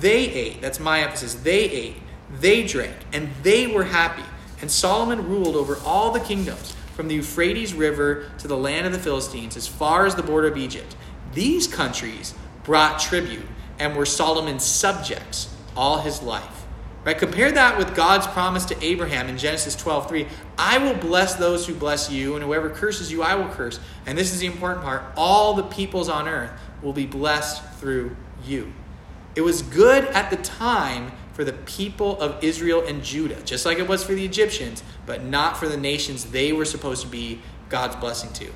They 0.00 0.28
ate, 0.28 0.60
that's 0.60 0.78
my 0.78 1.00
emphasis, 1.00 1.34
they 1.34 1.64
ate, 1.64 1.96
they 2.40 2.64
drank, 2.64 2.96
and 3.12 3.30
they 3.42 3.66
were 3.66 3.84
happy. 3.84 4.24
And 4.60 4.70
Solomon 4.70 5.28
ruled 5.28 5.56
over 5.56 5.78
all 5.84 6.12
the 6.12 6.20
kingdoms, 6.20 6.76
from 6.94 7.08
the 7.08 7.16
Euphrates 7.16 7.74
River 7.74 8.30
to 8.38 8.46
the 8.46 8.56
land 8.56 8.86
of 8.86 8.92
the 8.92 8.98
Philistines, 8.98 9.56
as 9.56 9.66
far 9.66 10.06
as 10.06 10.14
the 10.14 10.22
border 10.22 10.48
of 10.48 10.56
Egypt. 10.56 10.94
These 11.34 11.66
countries 11.66 12.34
brought 12.64 13.00
tribute 13.00 13.46
and 13.78 13.96
were 13.96 14.06
Solomon's 14.06 14.64
subjects 14.64 15.51
all 15.76 15.98
his 15.98 16.22
life. 16.22 16.64
Right? 17.04 17.18
Compare 17.18 17.50
that 17.52 17.78
with 17.78 17.96
God's 17.96 18.28
promise 18.28 18.64
to 18.66 18.84
Abraham 18.84 19.28
in 19.28 19.36
Genesis 19.36 19.74
12 19.74 20.08
3. 20.08 20.26
I 20.56 20.78
will 20.78 20.94
bless 20.94 21.34
those 21.34 21.66
who 21.66 21.74
bless 21.74 22.10
you, 22.10 22.36
and 22.36 22.44
whoever 22.44 22.70
curses 22.70 23.10
you, 23.10 23.22
I 23.22 23.34
will 23.34 23.48
curse. 23.48 23.80
And 24.06 24.16
this 24.16 24.32
is 24.32 24.38
the 24.38 24.46
important 24.46 24.84
part 24.84 25.02
all 25.16 25.54
the 25.54 25.64
peoples 25.64 26.08
on 26.08 26.28
earth 26.28 26.52
will 26.80 26.92
be 26.92 27.06
blessed 27.06 27.64
through 27.74 28.16
you. 28.44 28.72
It 29.34 29.40
was 29.40 29.62
good 29.62 30.04
at 30.06 30.30
the 30.30 30.36
time 30.36 31.12
for 31.32 31.44
the 31.44 31.52
people 31.52 32.20
of 32.20 32.42
Israel 32.44 32.84
and 32.86 33.02
Judah, 33.02 33.40
just 33.42 33.64
like 33.64 33.78
it 33.78 33.88
was 33.88 34.04
for 34.04 34.14
the 34.14 34.24
Egyptians, 34.24 34.82
but 35.06 35.24
not 35.24 35.56
for 35.56 35.68
the 35.68 35.76
nations 35.76 36.26
they 36.26 36.52
were 36.52 36.66
supposed 36.66 37.02
to 37.02 37.08
be 37.08 37.40
God's 37.68 37.96
blessing 37.96 38.32
to. 38.34 38.52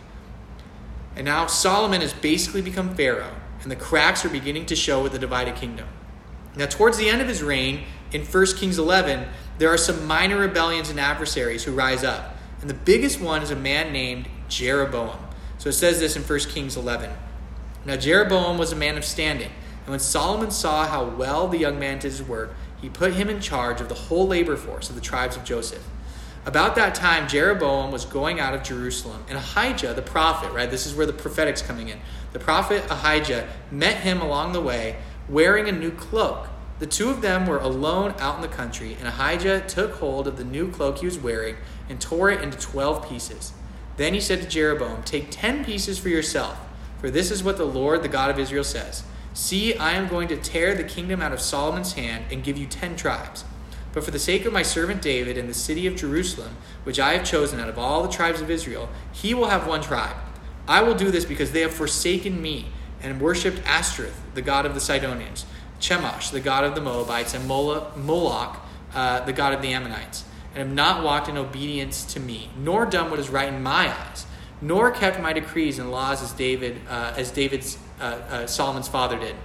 And 1.17 1.25
now 1.25 1.47
Solomon 1.47 2.03
has 2.03 2.13
basically 2.13 2.61
become 2.61 2.95
Pharaoh, 2.95 3.35
and 3.63 3.71
the 3.71 3.77
cracks 3.77 4.25
are 4.25 4.29
beginning 4.29 4.67
to 4.67 4.77
show 4.77 5.03
with 5.03 5.13
the 5.13 5.19
divided 5.19 5.57
kingdom. 5.57 5.89
Now, 6.57 6.67
towards 6.67 6.97
the 6.97 7.09
end 7.09 7.21
of 7.21 7.29
his 7.29 7.43
reign, 7.43 7.85
in 8.13 8.25
1 8.25 8.47
Kings 8.57 8.79
11, 8.79 9.29
there 9.59 9.69
are 9.69 9.79
some 9.79 10.07
minor 10.07 10.39
rebellions 10.39 10.91
and 10.91 10.99
adversaries 10.99 11.65
who 11.65 11.73
rise 11.73 12.03
up. 12.03 12.37
And 12.61 12.71
the 12.71 12.75
biggest 12.75 13.21
one 13.21 13.43
is 13.43 13.51
a 13.51 13.57
man 13.57 13.93
named 13.93 14.29
Jeroboam. 14.49 15.19
So 15.59 15.69
it 15.69 15.75
says 15.75 16.01
this 16.01 16.17
in 16.17 16.23
1 16.23 16.39
Kings 16.41 16.77
11. 16.77 17.11
Now, 17.85 17.97
Jeroboam 17.97 18.59
was 18.59 18.73
a 18.73 18.77
man 18.77 18.97
of 18.97 19.05
standing. 19.05 19.51
And 19.85 19.89
when 19.91 20.01
Solomon 20.01 20.51
saw 20.51 20.87
how 20.87 21.05
well 21.05 21.47
the 21.47 21.59
young 21.59 21.79
man 21.79 21.99
did 21.99 22.11
his 22.11 22.23
work, 22.23 22.55
he 22.81 22.89
put 22.89 23.15
him 23.15 23.29
in 23.29 23.41
charge 23.41 23.81
of 23.81 23.89
the 23.89 23.95
whole 23.95 24.27
labor 24.27 24.57
force 24.57 24.89
of 24.89 24.95
the 24.95 25.01
tribes 25.01 25.37
of 25.37 25.45
Joseph. 25.45 25.87
About 26.45 26.77
that 26.77 26.95
time, 26.95 27.27
Jeroboam 27.27 27.91
was 27.91 28.05
going 28.05 28.39
out 28.39 28.55
of 28.55 28.63
Jerusalem, 28.63 29.25
and 29.29 29.37
Ahijah, 29.37 29.95
the 29.95 30.03
prophet, 30.03 30.53
right? 30.53 30.71
This 30.71 30.87
is 30.87 30.95
where 30.95 31.07
the 31.07 31.13
prophetic's 31.13 31.61
coming 31.61 31.89
in. 31.89 31.99
The 32.33 32.39
prophet 32.39 32.85
Ahijah 32.89 33.49
met 33.73 33.97
him 33.99 34.21
along 34.21 34.53
the 34.53 34.61
way 34.61 34.97
wearing 35.29 35.69
a 35.69 35.73
new 35.73 35.91
cloak. 35.91 36.49
The 36.79 36.87
two 36.87 37.09
of 37.09 37.23
them 37.23 37.47
were 37.47 37.59
alone 37.59 38.15
out 38.19 38.37
in 38.37 38.43
the 38.43 38.49
country, 38.49 38.97
and 38.99 39.09
Ahijah 39.09 39.65
took 39.67 39.95
hold 39.95 40.29
of 40.29 40.37
the 40.37 40.45
new 40.45 40.71
cloak 40.71 40.99
he 40.99 41.07
was 41.07 41.19
wearing 41.19 41.57
and 41.89 42.01
tore 42.01 42.31
it 42.31 42.43
into 42.43 42.59
twelve 42.59 43.09
pieces. 43.09 43.53
Then 43.97 44.13
he 44.13 44.21
said 44.21 44.43
to 44.43 44.49
Jeroboam, 44.49 45.03
Take 45.03 45.31
ten 45.31 45.65
pieces 45.65 45.99
for 45.99 46.09
yourself, 46.11 46.59
for 46.99 47.11
this 47.11 47.31
is 47.31 47.43
what 47.43 47.57
the 47.57 47.65
Lord, 47.65 48.03
the 48.03 48.09
God 48.09 48.31
of 48.31 48.39
Israel, 48.39 48.65
says 48.65 49.05
See, 49.33 49.75
I 49.75 49.93
am 49.93 50.09
going 50.09 50.29
to 50.29 50.37
tear 50.37 50.75
the 50.75 50.85
kingdom 50.85 51.21
out 51.21 51.33
of 51.33 51.41
Solomon's 51.41 51.95
hand 51.95 52.25
and 52.31 52.45
give 52.45 52.57
you 52.57 52.67
ten 52.67 52.97
tribes. 52.97 53.45
But 53.93 54.05
for 54.05 54.11
the 54.11 54.19
sake 54.19 54.45
of 54.45 54.53
my 54.53 54.63
servant 54.63 55.01
David 55.01 55.39
and 55.39 55.49
the 55.49 55.55
city 55.55 55.87
of 55.87 55.97
Jerusalem, 55.97 56.57
which 56.85 57.01
I 57.01 57.15
have 57.15 57.25
chosen 57.25 57.59
out 57.59 57.69
of 57.69 57.79
all 57.79 58.03
the 58.03 58.13
tribes 58.13 58.43
of 58.43 58.51
Israel, 58.51 58.91
he 59.13 59.33
will 59.33 59.49
have 59.49 59.67
one 59.67 59.81
tribe. 59.81 60.17
I 60.69 60.83
will 60.83 60.95
do 60.95 61.11
this 61.11 61.25
because 61.25 61.53
they 61.53 61.63
have 61.63 61.73
forsaken 61.73 62.43
me 62.43 62.67
and 63.03 63.21
worshipped 63.21 63.61
Ashtoreth, 63.67 64.21
the 64.35 64.43
god 64.43 64.67
of 64.67 64.75
the 64.75 64.81
Sidonians, 64.81 65.47
Chemosh, 65.81 66.31
the 66.31 66.41
god 66.41 66.65
of 66.65 66.75
the 66.75 66.81
Moabites, 66.81 67.35
and 67.35 67.47
Moloch, 67.47 68.57
uh, 68.95 69.21
the 69.25 69.33
god 69.33 69.53
of 69.53 69.63
the 69.63 69.73
Ammonites 69.73 70.25
and 70.57 70.69
have 70.69 70.75
not 70.75 71.05
walked 71.05 71.29
in 71.29 71.37
obedience 71.37 72.03
to 72.15 72.19
me, 72.19 72.49
nor 72.57 72.87
done 72.87 73.11
what 73.11 73.21
is 73.21 73.29
right 73.29 73.53
in 73.53 73.63
my 73.63 73.93
eyes, 73.95 74.27
nor 74.63 74.91
kept 74.91 75.21
my 75.21 75.35
decrees 75.35 75.79
and 75.79 75.91
laws 75.91 76.23
as 76.23 76.33
David, 76.33 76.81
uh, 76.89 77.13
as 77.15 77.31
David's 77.31 77.77
uh, 78.01 78.05
uh, 78.05 78.47
Solomon's 78.47 78.89
father 78.89 79.19
did. 79.19 79.37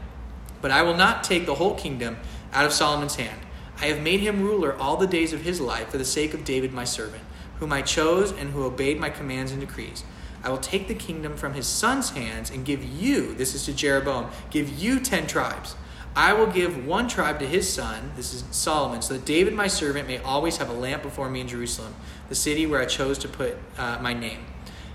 But 0.62 0.72
I 0.72 0.84
will 0.84 0.96
not 0.96 1.26
take 1.26 1.46
the 1.46 1.56
whole 1.56 1.76
kingdom 1.76 2.16
out 2.54 2.66
of 2.66 2.72
Solomon's 2.72 3.16
hand. 3.16 3.42
I 3.82 3.88
have 3.88 4.02
made 4.02 4.22
him 4.22 4.42
ruler 4.42 4.74
all 4.78 4.96
the 4.96 5.08
days 5.08 5.34
of 5.34 5.42
his 5.42 5.60
life 5.60 5.90
for 5.90 5.98
the 5.98 6.06
sake 6.06 6.34
of 6.34 6.46
David 6.46 6.72
my 6.72 6.86
servant, 6.86 7.24
whom 7.60 7.74
I 7.74 7.82
chose 7.82 8.32
and 8.32 8.52
who 8.52 8.64
obeyed 8.64 8.98
my 8.98 9.10
commands 9.10 9.52
and 9.52 9.60
decrees. 9.60 10.06
I 10.44 10.50
will 10.50 10.58
take 10.58 10.88
the 10.88 10.96
kingdom 10.96 11.38
from 11.38 11.54
his 11.54 11.68
son's 11.68 12.12
hands 12.12 12.50
and 12.50 12.66
give 12.66 12.84
you, 12.84 13.34
this 13.36 13.54
is 13.54 13.66
to 13.66 13.74
Jeroboam, 13.74 14.32
give 14.50 14.70
you 14.70 15.00
ten 15.00 15.28
tribes 15.28 15.76
I 16.16 16.34
will 16.34 16.48
give 16.48 16.86
one 16.86 17.08
tribe 17.08 17.40
to 17.40 17.48
his 17.48 17.72
son, 17.72 18.12
this 18.18 18.34
is 18.34 18.44
Solomon, 18.52 19.02
so 19.02 19.14
that 19.14 19.24
David 19.24 19.54
my 19.54 19.68
servant 19.68 20.08
may 20.08 20.18
always 20.18 20.58
have 20.58 20.70
a 20.70 20.74
lamp 20.74 21.04
before 21.04 21.30
me 21.30 21.40
in 21.40 21.48
Jerusalem, 21.48 21.96
the 22.28 22.36
city 22.36 22.66
where 22.66 22.82
I 22.82 22.86
chose 22.86 23.18
to 23.20 23.30
put 23.30 23.58
uh, 23.78 23.98
my 24.02 24.14
name. 24.14 24.40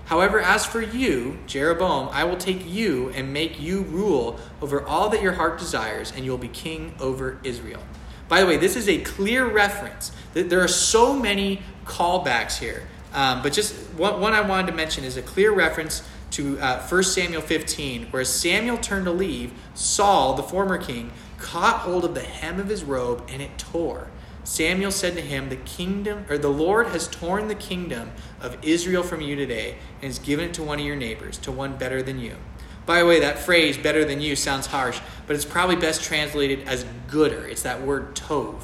However, 0.05 0.39
as 0.39 0.65
for 0.65 0.81
you, 0.81 1.39
Jeroboam, 1.47 2.09
I 2.11 2.23
will 2.23 2.37
take 2.37 2.65
you 2.65 3.09
and 3.09 3.33
make 3.33 3.59
you 3.59 3.81
rule 3.81 4.39
over 4.61 4.85
all 4.85 5.09
that 5.09 5.23
your 5.23 5.33
heart 5.33 5.57
desires, 5.57 6.13
and 6.15 6.23
you 6.23 6.29
will 6.29 6.37
be 6.37 6.47
king 6.49 6.93
over 6.99 7.39
Israel. 7.43 7.81
By 8.29 8.41
the 8.41 8.45
way, 8.45 8.57
this 8.57 8.75
is 8.75 8.87
a 8.87 8.99
clear 8.99 9.45
reference. 9.45 10.11
There 10.33 10.61
are 10.61 10.67
so 10.67 11.17
many 11.17 11.61
callbacks 11.85 12.59
here. 12.59 12.87
Um, 13.13 13.41
but 13.41 13.53
just 13.53 13.73
one, 13.97 14.21
one 14.21 14.33
I 14.33 14.41
wanted 14.41 14.67
to 14.67 14.73
mention 14.73 15.03
is 15.03 15.17
a 15.17 15.21
clear 15.21 15.51
reference 15.53 16.07
to 16.31 16.59
uh, 16.59 16.85
1 16.87 17.03
Samuel 17.03 17.41
15, 17.41 18.07
where 18.07 18.23
Samuel 18.23 18.77
turned 18.77 19.05
to 19.05 19.11
leave, 19.11 19.53
Saul, 19.73 20.35
the 20.35 20.43
former 20.43 20.77
king, 20.77 21.11
caught 21.37 21.81
hold 21.81 22.03
of 22.03 22.13
the 22.13 22.21
hem 22.21 22.59
of 22.59 22.67
his 22.67 22.83
robe 22.83 23.23
and 23.29 23.41
it 23.41 23.57
tore. 23.57 24.07
Samuel 24.43 24.91
said 24.91 25.15
to 25.15 25.21
him, 25.21 25.49
The 25.49 25.57
kingdom, 25.57 26.25
or 26.29 26.37
the 26.37 26.47
Lord 26.47 26.87
has 26.87 27.07
torn 27.07 27.47
the 27.47 27.55
kingdom 27.55 28.11
of 28.39 28.57
Israel 28.63 29.03
from 29.03 29.19
you 29.21 29.35
today 29.35 29.75
and 29.95 30.05
has 30.05 30.19
given 30.19 30.49
it 30.49 30.53
to 30.55 30.63
one 30.63 30.79
of 30.79 30.85
your 30.85 30.95
neighbors, 30.95 31.37
to 31.39 31.51
one 31.51 31.77
better 31.77 32.01
than 32.01 32.19
you. 32.19 32.37
By 32.85 32.99
the 32.99 33.05
way, 33.05 33.19
that 33.19 33.39
phrase, 33.39 33.77
better 33.77 34.05
than 34.05 34.21
you, 34.21 34.37
sounds 34.37 34.67
harsh, 34.67 35.01
but 35.27 35.35
it's 35.35 35.43
probably 35.43 35.75
best 35.75 36.01
translated 36.01 36.65
as 36.67 36.85
gooder. 37.09 37.45
It's 37.45 37.63
that 37.63 37.81
word 37.81 38.15
tov. 38.15 38.61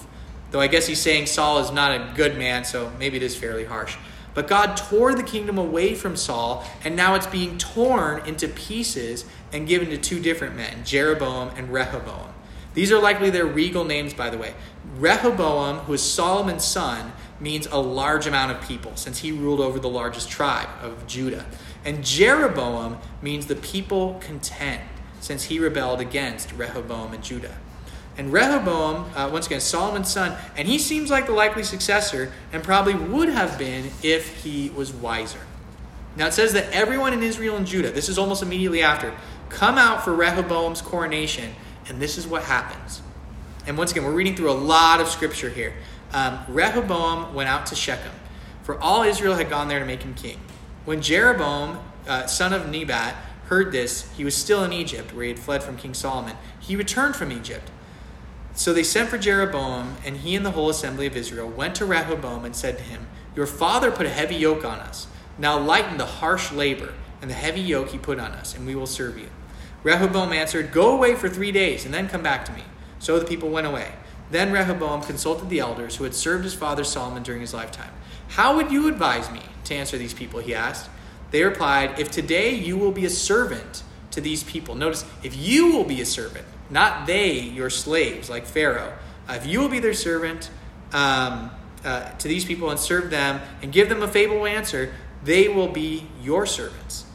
Though 0.52 0.62
I 0.62 0.68
guess 0.68 0.88
he's 0.88 1.02
saying 1.02 1.26
Saul 1.26 1.60
is 1.60 1.72
not 1.72 1.92
a 1.92 2.14
good 2.16 2.38
man, 2.38 2.64
so 2.64 2.90
maybe 2.98 3.18
it 3.18 3.24
is 3.24 3.36
fairly 3.36 3.66
harsh. 3.66 3.98
But 4.34 4.48
God 4.48 4.76
tore 4.76 5.14
the 5.14 5.24
kingdom 5.24 5.58
away 5.58 5.94
from 5.94 6.16
Saul, 6.16 6.66
and 6.84 6.96
now 6.96 7.16
it's 7.16 7.28
being 7.28 7.58
torn 7.58 8.26
into 8.26 8.48
pieces 8.48 9.26
and 9.52 9.68
given 9.68 9.90
to 9.90 9.98
two 9.98 10.20
different 10.20 10.56
men, 10.56 10.84
Jeroboam 10.84 11.50
and 11.56 11.72
Rehoboam. 11.72 12.34
These 12.74 12.92
are 12.92 13.00
likely 13.00 13.30
their 13.30 13.46
regal 13.46 13.86
names, 13.86 14.14
by 14.14 14.32
the 14.32 14.38
way. 14.38 14.56
Rehoboam, 14.98 15.80
who 15.80 15.94
is 15.94 16.02
Solomon's 16.02 16.66
son, 16.66 17.14
means 17.40 17.68
a 17.68 17.78
large 17.78 18.26
amount 18.26 18.52
of 18.52 18.68
people, 18.68 18.96
since 18.96 19.20
he 19.20 19.32
ruled 19.32 19.60
over 19.60 19.80
the 19.80 19.90
largest 19.90 20.30
tribe 20.30 20.70
of 20.82 21.06
Judah. 21.06 21.46
And 21.86 22.04
Jeroboam 22.04 22.98
means 23.22 23.46
the 23.46 23.56
people 23.56 24.20
contend, 24.22 24.82
since 25.20 25.44
he 25.44 25.60
rebelled 25.60 26.00
against 26.02 26.52
Rehoboam 26.54 27.14
and 27.14 27.24
Judah. 27.24 27.58
And 28.18 28.32
Rehoboam, 28.32 29.12
uh, 29.16 29.30
once 29.32 29.48
again, 29.48 29.60
Solomon's 29.60 30.12
son, 30.12 30.38
and 30.56 30.68
he 30.68 30.78
seems 30.78 31.10
like 31.10 31.26
the 31.26 31.32
likely 31.32 31.64
successor 31.64 32.32
and 32.52 32.64
probably 32.64 32.94
would 32.94 33.30
have 33.30 33.58
been 33.58 33.90
if 34.04 34.44
he 34.44 34.70
was 34.70 34.94
wiser. 34.94 35.40
Now 36.16 36.28
it 36.28 36.34
says 36.34 36.54
that 36.54 36.72
everyone 36.72 37.14
in 37.14 37.24
Israel 37.24 37.58
and 37.58 37.66
Judah, 37.66 37.92
this 37.92 38.10
is 38.10 38.20
almost 38.20 38.44
immediately 38.44 38.84
after, 38.84 39.14
come 39.50 39.80
out 39.80 40.04
for 40.04 40.14
Rehoboam's 40.14 40.82
coronation, 40.82 41.56
and 41.88 42.00
this 42.00 42.18
is 42.18 42.28
what 42.28 42.44
happens. 42.44 43.02
And 43.66 43.78
once 43.78 43.92
again, 43.92 44.04
we're 44.04 44.14
reading 44.14 44.36
through 44.36 44.52
a 44.52 44.54
lot 44.54 45.02
of 45.02 45.08
scripture 45.08 45.50
here. 45.50 45.74
Um, 46.12 46.40
Rehoboam 46.48 47.34
went 47.34 47.50
out 47.50 47.66
to 47.68 47.76
Shechem, 47.76 48.12
for 48.62 48.80
all 48.80 49.02
Israel 49.04 49.34
had 49.36 49.50
gone 49.50 49.70
there 49.70 49.80
to 49.80 49.86
make 49.86 50.04
him 50.04 50.14
king. 50.14 50.40
When 50.86 51.02
Jeroboam, 51.02 51.80
uh, 52.08 52.28
son 52.28 52.54
of 52.54 52.70
Nebat, 52.70 53.16
heard 53.46 53.72
this, 53.72 54.12
he 54.16 54.24
was 54.24 54.36
still 54.36 54.64
in 54.64 54.72
Egypt, 54.72 55.14
where 55.14 55.24
he 55.24 55.30
had 55.30 55.40
fled 55.40 55.64
from 55.64 55.78
King 55.78 55.94
Solomon. 55.94 56.36
He 56.60 56.76
returned 56.76 57.16
from 57.16 57.32
Egypt. 57.32 57.72
So 58.56 58.72
they 58.72 58.84
sent 58.84 59.10
for 59.10 59.18
Jeroboam, 59.18 59.98
and 60.06 60.18
he 60.18 60.36
and 60.36 60.46
the 60.46 60.52
whole 60.52 60.70
assembly 60.70 61.08
of 61.08 61.18
Israel 61.18 61.50
went 61.50 61.76
to 61.76 61.86
Rehoboam 61.86 62.46
and 62.46 62.56
said 62.56 62.78
to 62.78 62.84
him, 62.84 63.08
Your 63.36 63.48
father 63.48 63.92
put 63.92 64.06
a 64.06 64.10
heavy 64.10 64.36
yoke 64.36 64.64
on 64.64 64.80
us. 64.80 65.08
Now 65.40 65.60
lighten 65.60 65.98
the 65.98 66.06
harsh 66.06 66.52
labor 66.52 66.94
and 67.22 67.30
the 67.30 67.36
heavy 67.36 67.62
yoke 67.62 67.90
he 67.90 67.98
put 67.98 68.20
on 68.20 68.32
us, 68.34 68.56
and 68.56 68.68
we 68.68 68.76
will 68.76 68.86
serve 68.86 69.18
you. 69.18 69.30
Rehoboam 69.82 70.34
answered, 70.34 70.72
Go 70.72 70.96
away 70.96 71.16
for 71.16 71.30
three 71.30 71.52
days, 71.52 71.86
and 71.86 71.94
then 71.94 72.10
come 72.10 72.22
back 72.22 72.46
to 72.46 72.52
me. 72.52 72.64
So 73.00 73.18
the 73.18 73.26
people 73.26 73.50
went 73.50 73.66
away. 73.66 73.94
Then 74.30 74.52
Rehoboam 74.52 75.02
consulted 75.02 75.50
the 75.50 75.60
elders 75.60 75.96
who 75.96 76.04
had 76.04 76.14
served 76.14 76.44
his 76.44 76.54
father 76.54 76.84
Solomon 76.84 77.24
during 77.24 77.42
his 77.42 77.54
lifetime. 77.54 77.92
How 78.30 78.56
would 78.56 78.72
you 78.72 78.88
advise 78.88 79.32
me 79.32 79.42
to 79.66 79.76
answer 79.76 79.98
these 79.98 80.14
people? 80.14 80.40
He 80.40 80.54
asked. 80.54 80.90
They 81.32 81.44
replied, 81.44 82.00
If 82.00 82.12
today 82.12 82.54
you 82.54 82.78
will 82.78 82.92
be 82.92 83.06
a 83.06 83.10
servant 83.10 83.84
to 84.12 84.22
these 84.22 84.44
people. 84.44 84.76
Notice, 84.76 85.06
if 85.24 85.36
you 85.36 85.72
will 85.72 85.84
be 85.84 86.02
a 86.02 86.06
servant, 86.06 86.46
not 86.74 87.08
they 87.08 87.40
your 87.40 87.70
slaves, 87.70 88.30
like 88.30 88.46
Pharaoh. 88.46 88.94
Uh, 89.30 89.34
if 89.34 89.46
you 89.46 89.60
will 89.60 89.70
be 89.70 89.80
their 89.80 89.94
servant 89.94 90.50
um, 90.92 91.52
uh, 91.86 92.10
to 92.18 92.28
these 92.28 92.44
people 92.44 92.70
and 92.70 92.80
serve 92.80 93.10
them 93.10 93.42
and 93.62 93.72
give 93.72 93.90
them 93.90 94.02
a 94.02 94.08
favorable 94.08 94.46
answer, 94.46 94.94
they 95.24 95.48
will 95.48 95.70
be 95.70 96.08
your 96.22 96.46
servants. 96.46 97.06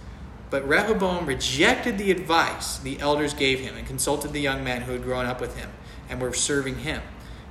But 0.50 0.66
Rehoboam 0.66 1.26
rejected 1.26 1.98
the 1.98 2.10
advice 2.10 2.78
the 2.78 2.98
elders 3.00 3.34
gave 3.34 3.60
him 3.60 3.76
and 3.76 3.86
consulted 3.86 4.32
the 4.32 4.40
young 4.40 4.64
men 4.64 4.82
who 4.82 4.92
had 4.92 5.02
grown 5.02 5.26
up 5.26 5.40
with 5.40 5.56
him 5.58 5.70
and 6.08 6.20
were 6.20 6.32
serving 6.32 6.78
him. 6.78 7.02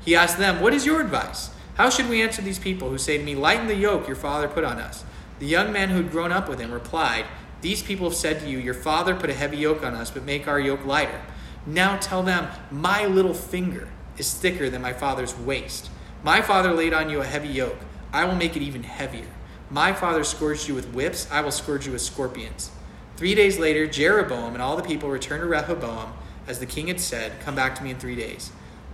He 0.03 0.15
asked 0.15 0.37
them, 0.37 0.61
What 0.61 0.73
is 0.73 0.85
your 0.85 1.01
advice? 1.01 1.51
How 1.75 1.91
should 1.91 2.09
we 2.09 2.23
answer 2.23 2.41
these 2.41 2.57
people 2.57 2.89
who 2.89 2.97
say 2.97 3.17
to 3.17 3.23
me, 3.23 3.35
Lighten 3.35 3.67
the 3.67 3.75
yoke 3.75 4.07
your 4.07 4.15
father 4.15 4.47
put 4.47 4.63
on 4.63 4.79
us? 4.79 5.03
The 5.39 5.45
young 5.45 5.71
men 5.71 5.89
who 5.89 5.97
had 5.97 6.11
grown 6.11 6.31
up 6.31 6.49
with 6.49 6.59
him 6.59 6.71
replied, 6.71 7.25
These 7.61 7.83
people 7.83 8.09
have 8.09 8.17
said 8.17 8.39
to 8.39 8.49
you, 8.49 8.57
Your 8.57 8.73
father 8.73 9.13
put 9.13 9.29
a 9.29 9.35
heavy 9.35 9.57
yoke 9.57 9.83
on 9.83 9.93
us, 9.93 10.09
but 10.09 10.23
make 10.23 10.47
our 10.47 10.59
yoke 10.59 10.85
lighter. 10.85 11.21
Now 11.67 11.97
tell 11.97 12.23
them, 12.23 12.47
My 12.71 13.05
little 13.05 13.33
finger 13.33 13.89
is 14.17 14.33
thicker 14.33 14.69
than 14.69 14.81
my 14.81 14.93
father's 14.93 15.37
waist. 15.37 15.89
My 16.23 16.41
father 16.41 16.71
laid 16.71 16.93
on 16.93 17.09
you 17.09 17.21
a 17.21 17.25
heavy 17.25 17.49
yoke. 17.49 17.77
I 18.13 18.23
will 18.25 18.35
make 18.35 18.55
it 18.55 18.61
even 18.61 18.83
heavier. 18.83 19.27
My 19.69 19.91
father 19.91 20.23
scourged 20.23 20.69
you 20.69 20.73
with 20.73 20.93
whips. 20.93 21.27
I 21.29 21.41
will 21.41 21.51
scourge 21.51 21.85
you 21.85 21.91
with 21.91 22.01
scorpions. 22.01 22.71
Three 23.17 23.35
days 23.35 23.59
later, 23.59 23.85
Jeroboam 23.85 24.53
and 24.53 24.61
all 24.61 24.77
the 24.77 24.83
people 24.83 25.09
returned 25.09 25.41
to 25.41 25.47
Rehoboam, 25.47 26.13
as 26.47 26.59
the 26.59 26.65
king 26.65 26.87
had 26.87 27.01
said, 27.01 27.33
Come 27.41 27.55
back 27.55 27.75
to 27.75 27.83
me 27.83 27.91
in 27.91 27.99
three 27.99 28.15
days. 28.15 28.51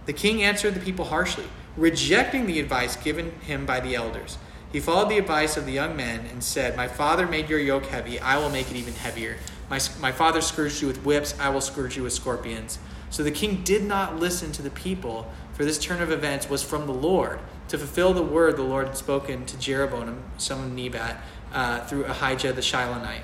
The 0.08 0.13
king 0.13 0.42
answered 0.42 0.74
the 0.74 0.80
people 0.80 1.06
harshly, 1.06 1.46
rejecting 1.77 2.48
the 2.48 2.60
advice 2.60 2.96
given 2.96 3.32
him 3.42 3.68
by 3.68 3.82
the 3.82 3.96
elders. 3.96 4.39
He 4.72 4.80
followed 4.80 5.10
the 5.10 5.20
advice 5.20 5.56
of 5.56 5.68
the 5.68 5.72
young 5.72 5.96
men 5.96 6.25
and 6.32 6.44
said, 6.44 6.75
My 6.75 6.88
father 6.88 7.27
made 7.27 7.50
your 7.50 7.60
yoke 7.60 7.86
heavy. 7.86 8.20
I 8.20 8.38
will 8.38 8.50
make 8.50 8.72
it 8.72 8.75
even 8.75 8.94
heavier. 8.94 9.38
My, 9.74 9.80
my 10.00 10.12
father 10.12 10.39
scourged 10.39 10.84
you 10.84 10.88
with 10.88 11.03
whips, 11.03 11.34
I 11.39 11.50
will 11.50 11.60
scourge 11.60 11.98
you 11.98 12.03
with 12.03 12.13
scorpions. 12.13 12.77
So 13.10 13.24
the 13.24 13.32
king 13.32 13.63
did 13.63 13.84
not 13.84 14.20
listen 14.20 14.51
to 14.51 14.62
the 14.62 14.70
people, 14.70 15.32
for 15.53 15.65
this 15.65 15.80
turn 15.80 16.00
of 16.00 16.12
events 16.12 16.48
was 16.48 16.62
from 16.62 16.86
the 16.86 16.94
Lord, 16.94 17.39
to 17.70 17.80
fulfill 17.80 18.13
the 18.13 18.22
word 18.22 18.56
the 18.56 18.62
Lord 18.62 18.86
had 18.86 18.98
spoken 18.98 19.48
to 19.48 19.58
Jeroboam, 19.58 20.22
son 20.38 20.63
of 20.63 20.72
Nebat, 20.74 21.20
uh, 21.51 21.80
through 21.88 22.06
Ahijah 22.06 22.53
the 22.53 22.62
Shilonite. 22.62 23.24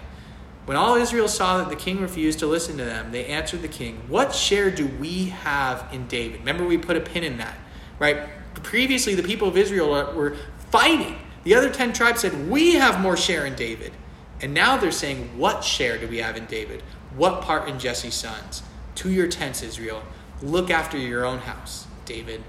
When 0.65 0.75
all 0.75 0.96
Israel 0.96 1.27
saw 1.27 1.60
that 1.60 1.70
the 1.70 1.75
king 1.75 2.01
refused 2.01 2.39
to 2.39 2.48
listen 2.48 2.77
to 2.77 2.84
them, 2.84 3.12
they 3.12 3.27
answered 3.27 3.62
the 3.62 3.68
king, 3.68 4.01
What 4.08 4.34
share 4.34 4.72
do 4.72 4.88
we 4.88 5.25
have 5.25 5.88
in 5.94 6.08
David? 6.08 6.39
Remember, 6.39 6.65
we 6.65 6.79
put 6.79 6.98
a 6.98 7.01
pin 7.01 7.24
in 7.24 7.38
that, 7.38 7.60
right? 8.00 8.27
Previously, 8.63 9.13
the 9.13 9.22
people 9.22 9.48
of 9.48 9.56
Israel 9.56 9.89
were 10.15 10.36
fighting. 10.72 11.15
The 11.44 11.53
other 11.53 11.70
10 11.70 11.94
tribes 11.94 12.22
said, 12.22 12.50
We 12.50 12.74
have 12.74 13.00
more 13.01 13.15
share 13.15 13.46
in 13.46 13.53
David. 13.53 13.94
And 14.41 14.53
now 14.53 14.77
they're 14.77 14.91
saying, 14.91 15.38
What 15.38 15.63
share 15.63 15.98
do 15.98 16.08
we 16.08 16.19
have 16.19 16.38
in 16.38 16.46
David? 16.46 16.81
What 17.15 17.41
part 17.41 17.67
in 17.67 17.79
Jesse's 17.79 18.13
sons? 18.13 18.63
To 18.96 19.10
your 19.10 19.27
tents, 19.27 19.63
Israel. 19.63 20.03
Look 20.41 20.69
after 20.69 20.98
your 20.98 21.25
own 21.25 21.39
house, 21.39 21.88
David. 22.05 22.43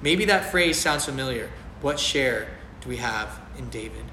Maybe 0.00 0.24
that 0.26 0.50
phrase 0.50 0.78
sounds 0.78 1.04
familiar. 1.04 1.50
What 1.80 1.98
share 2.00 2.48
do 2.80 2.88
we 2.88 2.96
have 2.96 3.40
in 3.58 3.68
David? 3.68 4.04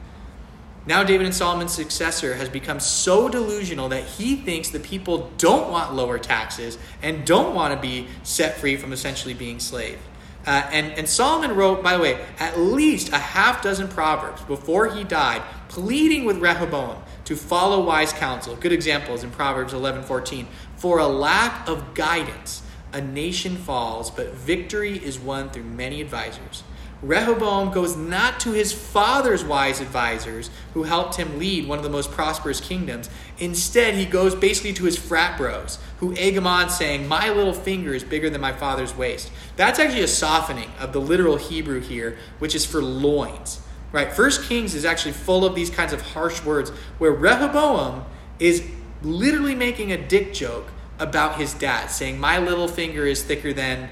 Now, 0.85 1.03
David 1.03 1.27
and 1.27 1.35
Solomon's 1.35 1.73
successor 1.73 2.35
has 2.35 2.49
become 2.49 2.79
so 2.79 3.29
delusional 3.29 3.89
that 3.89 4.03
he 4.03 4.35
thinks 4.35 4.69
the 4.69 4.79
people 4.79 5.31
don't 5.37 5.69
want 5.71 5.93
lower 5.93 6.17
taxes 6.17 6.77
and 7.03 7.23
don't 7.23 7.53
want 7.53 7.73
to 7.73 7.79
be 7.79 8.07
set 8.23 8.57
free 8.57 8.75
from 8.77 8.91
essentially 8.91 9.35
being 9.35 9.59
slaves. 9.59 10.01
Uh, 10.45 10.67
and, 10.71 10.91
and 10.93 11.07
Solomon 11.07 11.55
wrote, 11.55 11.83
by 11.83 11.95
the 11.95 12.01
way, 12.01 12.25
at 12.39 12.59
least 12.59 13.09
a 13.09 13.17
half 13.17 13.61
dozen 13.61 13.87
proverbs 13.87 14.41
before 14.43 14.89
he 14.89 15.03
died, 15.03 15.43
pleading 15.67 16.25
with 16.25 16.37
Rehoboam 16.37 17.01
to 17.25 17.35
follow 17.35 17.83
wise 17.83 18.11
counsel. 18.13 18.55
Good 18.55 18.71
examples 18.71 19.23
in 19.23 19.29
Proverbs 19.29 19.73
11 19.73 20.03
14. 20.03 20.47
For 20.77 20.99
a 20.99 21.07
lack 21.07 21.67
of 21.67 21.93
guidance, 21.93 22.63
a 22.93 23.01
nation 23.01 23.55
falls, 23.55 24.09
but 24.09 24.33
victory 24.33 24.97
is 24.97 25.19
won 25.19 25.49
through 25.49 25.63
many 25.63 26.01
advisors. 26.01 26.63
Rehoboam 27.01 27.71
goes 27.71 27.95
not 27.95 28.39
to 28.41 28.51
his 28.51 28.71
father's 28.71 29.43
wise 29.43 29.81
advisors 29.81 30.51
who 30.75 30.83
helped 30.83 31.15
him 31.15 31.39
lead 31.39 31.67
one 31.67 31.79
of 31.79 31.83
the 31.83 31.89
most 31.89 32.11
prosperous 32.11 32.59
kingdoms. 32.59 33.09
Instead, 33.39 33.95
he 33.95 34.05
goes 34.05 34.35
basically 34.35 34.73
to 34.73 34.85
his 34.85 34.97
frat 34.97 35.35
bros 35.35 35.79
who 35.97 36.13
egg 36.15 36.35
him 36.35 36.45
on, 36.45 36.69
saying, 36.69 37.07
My 37.07 37.29
little 37.29 37.53
finger 37.53 37.93
is 37.95 38.03
bigger 38.03 38.29
than 38.29 38.39
my 38.39 38.53
father's 38.53 38.95
waist. 38.95 39.31
That's 39.55 39.79
actually 39.79 40.03
a 40.03 40.07
softening 40.07 40.69
of 40.79 40.93
the 40.93 41.01
literal 41.01 41.37
Hebrew 41.37 41.79
here, 41.79 42.17
which 42.37 42.53
is 42.53 42.65
for 42.65 42.83
loins. 42.83 43.61
Right? 43.91 44.13
First 44.13 44.43
Kings 44.43 44.75
is 44.75 44.85
actually 44.85 45.13
full 45.13 45.43
of 45.43 45.55
these 45.55 45.69
kinds 45.71 45.93
of 45.93 46.01
harsh 46.01 46.43
words 46.43 46.69
where 46.99 47.11
Rehoboam 47.11 48.05
is 48.39 48.63
literally 49.01 49.55
making 49.55 49.91
a 49.91 49.97
dick 49.97 50.33
joke 50.33 50.67
about 50.99 51.37
his 51.37 51.55
dad, 51.55 51.87
saying, 51.87 52.19
My 52.19 52.37
little 52.37 52.67
finger 52.67 53.07
is 53.07 53.23
thicker 53.23 53.53
than. 53.53 53.89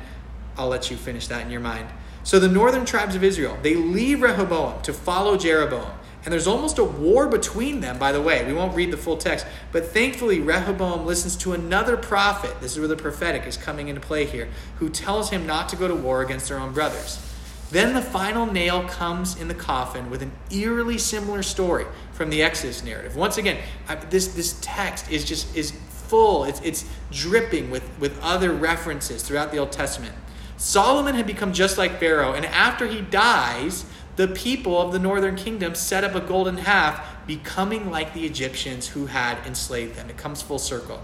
I'll 0.57 0.67
let 0.67 0.91
you 0.91 0.97
finish 0.97 1.27
that 1.27 1.41
in 1.43 1.51
your 1.51 1.61
mind. 1.61 1.87
So 2.23 2.39
the 2.39 2.47
northern 2.47 2.85
tribes 2.85 3.15
of 3.15 3.23
Israel, 3.23 3.57
they 3.61 3.75
leave 3.75 4.21
Rehoboam 4.21 4.81
to 4.83 4.93
follow 4.93 5.37
Jeroboam. 5.37 5.91
And 6.25 6.33
there's 6.33 6.47
almost 6.47 6.77
a 6.77 6.83
war 6.83 7.27
between 7.27 7.79
them, 7.79 7.97
by 7.97 8.11
the 8.11 8.21
way. 8.21 8.45
We 8.45 8.53
won't 8.53 8.75
read 8.75 8.91
the 8.91 8.97
full 8.97 9.15
text. 9.15 9.45
But 9.71 9.87
thankfully, 9.87 10.41
Rehoboam 10.41 11.05
listens 11.05 11.37
to 11.37 11.53
another 11.53 11.95
prophet. 11.95 12.59
This 12.59 12.73
is 12.73 12.79
where 12.79 12.89
the 12.89 12.97
prophetic 12.97 13.47
is 13.47 13.55
coming 13.55 13.87
into 13.87 14.01
play 14.01 14.25
here, 14.25 14.49
who 14.75 14.89
tells 14.89 15.29
him 15.29 15.47
not 15.47 15.69
to 15.69 15.77
go 15.77 15.87
to 15.87 15.95
war 15.95 16.21
against 16.21 16.49
their 16.49 16.59
own 16.59 16.73
brothers. 16.73 17.25
Then 17.71 17.93
the 17.93 18.01
final 18.01 18.45
nail 18.45 18.87
comes 18.87 19.39
in 19.39 19.47
the 19.47 19.53
coffin 19.53 20.09
with 20.09 20.21
an 20.21 20.31
eerily 20.51 20.97
similar 20.97 21.41
story 21.41 21.85
from 22.11 22.29
the 22.31 22.41
Exodus 22.41 22.83
narrative. 22.83 23.15
Once 23.15 23.37
again, 23.37 23.57
this, 24.09 24.29
this 24.29 24.57
text 24.61 25.09
is 25.09 25.23
just 25.23 25.55
is 25.55 25.71
full, 26.09 26.43
it's, 26.45 26.59
it's 26.61 26.85
dripping 27.11 27.69
with, 27.69 27.87
with 27.99 28.19
other 28.21 28.51
references 28.51 29.21
throughout 29.21 29.51
the 29.51 29.59
Old 29.59 29.71
Testament. 29.71 30.15
Solomon 30.59 31.15
had 31.15 31.25
become 31.25 31.53
just 31.53 31.77
like 31.77 32.01
Pharaoh, 32.01 32.33
and 32.33 32.45
after 32.45 32.85
he 32.85 32.99
dies, 32.99 33.85
the 34.17 34.27
people 34.27 34.79
of 34.79 34.91
the 34.91 34.99
northern 34.99 35.37
kingdom 35.37 35.73
set 35.73 36.03
up 36.03 36.15
a 36.15 36.19
golden 36.19 36.57
half, 36.57 37.25
becoming 37.25 37.89
like 37.89 38.13
the 38.13 38.25
Egyptians 38.25 38.89
who 38.89 39.05
had 39.05 39.37
enslaved 39.47 39.95
them. 39.95 40.09
It 40.09 40.17
comes 40.17 40.41
full 40.41 40.59
circle. 40.59 41.01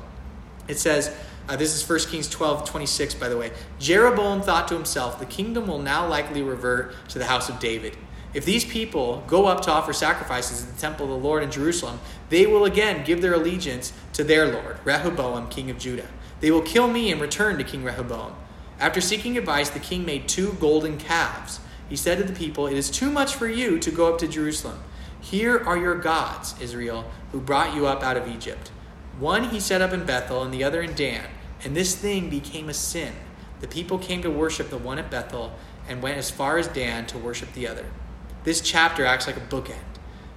It 0.68 0.78
says, 0.78 1.16
uh, 1.48 1.56
this 1.56 1.74
is 1.74 1.88
1 1.88 2.12
Kings 2.12 2.28
12, 2.28 2.70
26, 2.70 3.14
by 3.16 3.30
the 3.30 3.38
way. 3.38 3.52
Jeroboam 3.80 4.42
thought 4.42 4.68
to 4.68 4.74
himself, 4.74 5.20
The 5.20 5.26
kingdom 5.26 5.68
will 5.68 5.80
now 5.80 6.06
likely 6.06 6.42
revert 6.42 6.94
to 7.10 7.18
the 7.18 7.26
house 7.26 7.48
of 7.48 7.60
David. 7.60 7.96
If 8.34 8.44
these 8.44 8.66
people 8.66 9.24
go 9.26 9.46
up 9.46 9.62
to 9.62 9.72
offer 9.72 9.94
sacrifices 9.94 10.64
in 10.64 10.76
the 10.76 10.82
temple 10.82 11.06
of 11.06 11.12
the 11.12 11.26
Lord 11.26 11.44
in 11.44 11.52
Jerusalem, 11.52 12.02
they 12.28 12.46
will 12.46 12.66
again 12.66 13.06
give 13.06 13.22
their 13.22 13.36
allegiance 13.36 13.94
to 14.12 14.26
their 14.26 14.52
Lord, 14.52 14.80
Rehoboam, 14.84 15.48
king 15.48 15.70
of 15.70 15.78
Judah. 15.78 16.10
They 16.42 16.52
will 16.52 16.62
kill 16.62 16.90
me 16.90 17.10
and 17.10 17.22
return 17.22 17.58
to 17.60 17.64
King 17.64 17.86
Rehoboam. 17.86 18.36
After 18.80 19.00
seeking 19.00 19.38
advice, 19.38 19.70
the 19.70 19.80
king 19.80 20.06
made 20.06 20.28
two 20.28 20.54
golden 20.60 20.98
calves. 20.98 21.60
He 21.88 21.96
said 21.96 22.18
to 22.18 22.24
the 22.24 22.38
people, 22.38 22.68
It 22.68 22.78
is 22.78 22.90
too 22.90 23.10
much 23.10 23.36
for 23.36 23.48
you 23.48 23.80
to 23.80 23.92
go 23.92 24.12
up 24.12 24.20
to 24.20 24.28
Jerusalem. 24.28 24.80
Here 25.22 25.58
are 25.60 25.78
your 25.78 25.96
gods, 25.96 26.56
Israel, 26.60 27.10
who 27.32 27.40
brought 27.40 27.74
you 27.74 27.88
up 27.88 28.04
out 28.04 28.18
of 28.18 28.28
Egypt. 28.28 28.72
One 29.18 29.46
he 29.46 29.60
set 29.60 29.82
up 29.82 29.94
in 29.94 30.06
Bethel 30.06 30.44
and 30.44 30.54
the 30.54 30.64
other 30.64 30.82
in 30.82 30.94
Dan, 30.94 31.28
and 31.64 31.76
this 31.76 31.96
thing 31.96 32.30
became 32.30 32.70
a 32.70 32.74
sin. 32.74 33.14
The 33.62 33.68
people 33.68 33.98
came 33.98 34.22
to 34.24 34.30
worship 34.30 34.70
the 34.70 34.78
one 34.78 35.00
at 35.00 35.10
Bethel 35.10 35.54
and 35.88 36.02
went 36.02 36.18
as 36.18 36.30
far 36.30 36.58
as 36.58 36.68
Dan 36.68 37.06
to 37.08 37.18
worship 37.18 37.54
the 37.54 37.68
other. 37.68 37.86
This 38.44 38.62
chapter 38.62 39.06
acts 39.06 39.26
like 39.26 39.38
a 39.38 39.42
bookend 39.42 39.95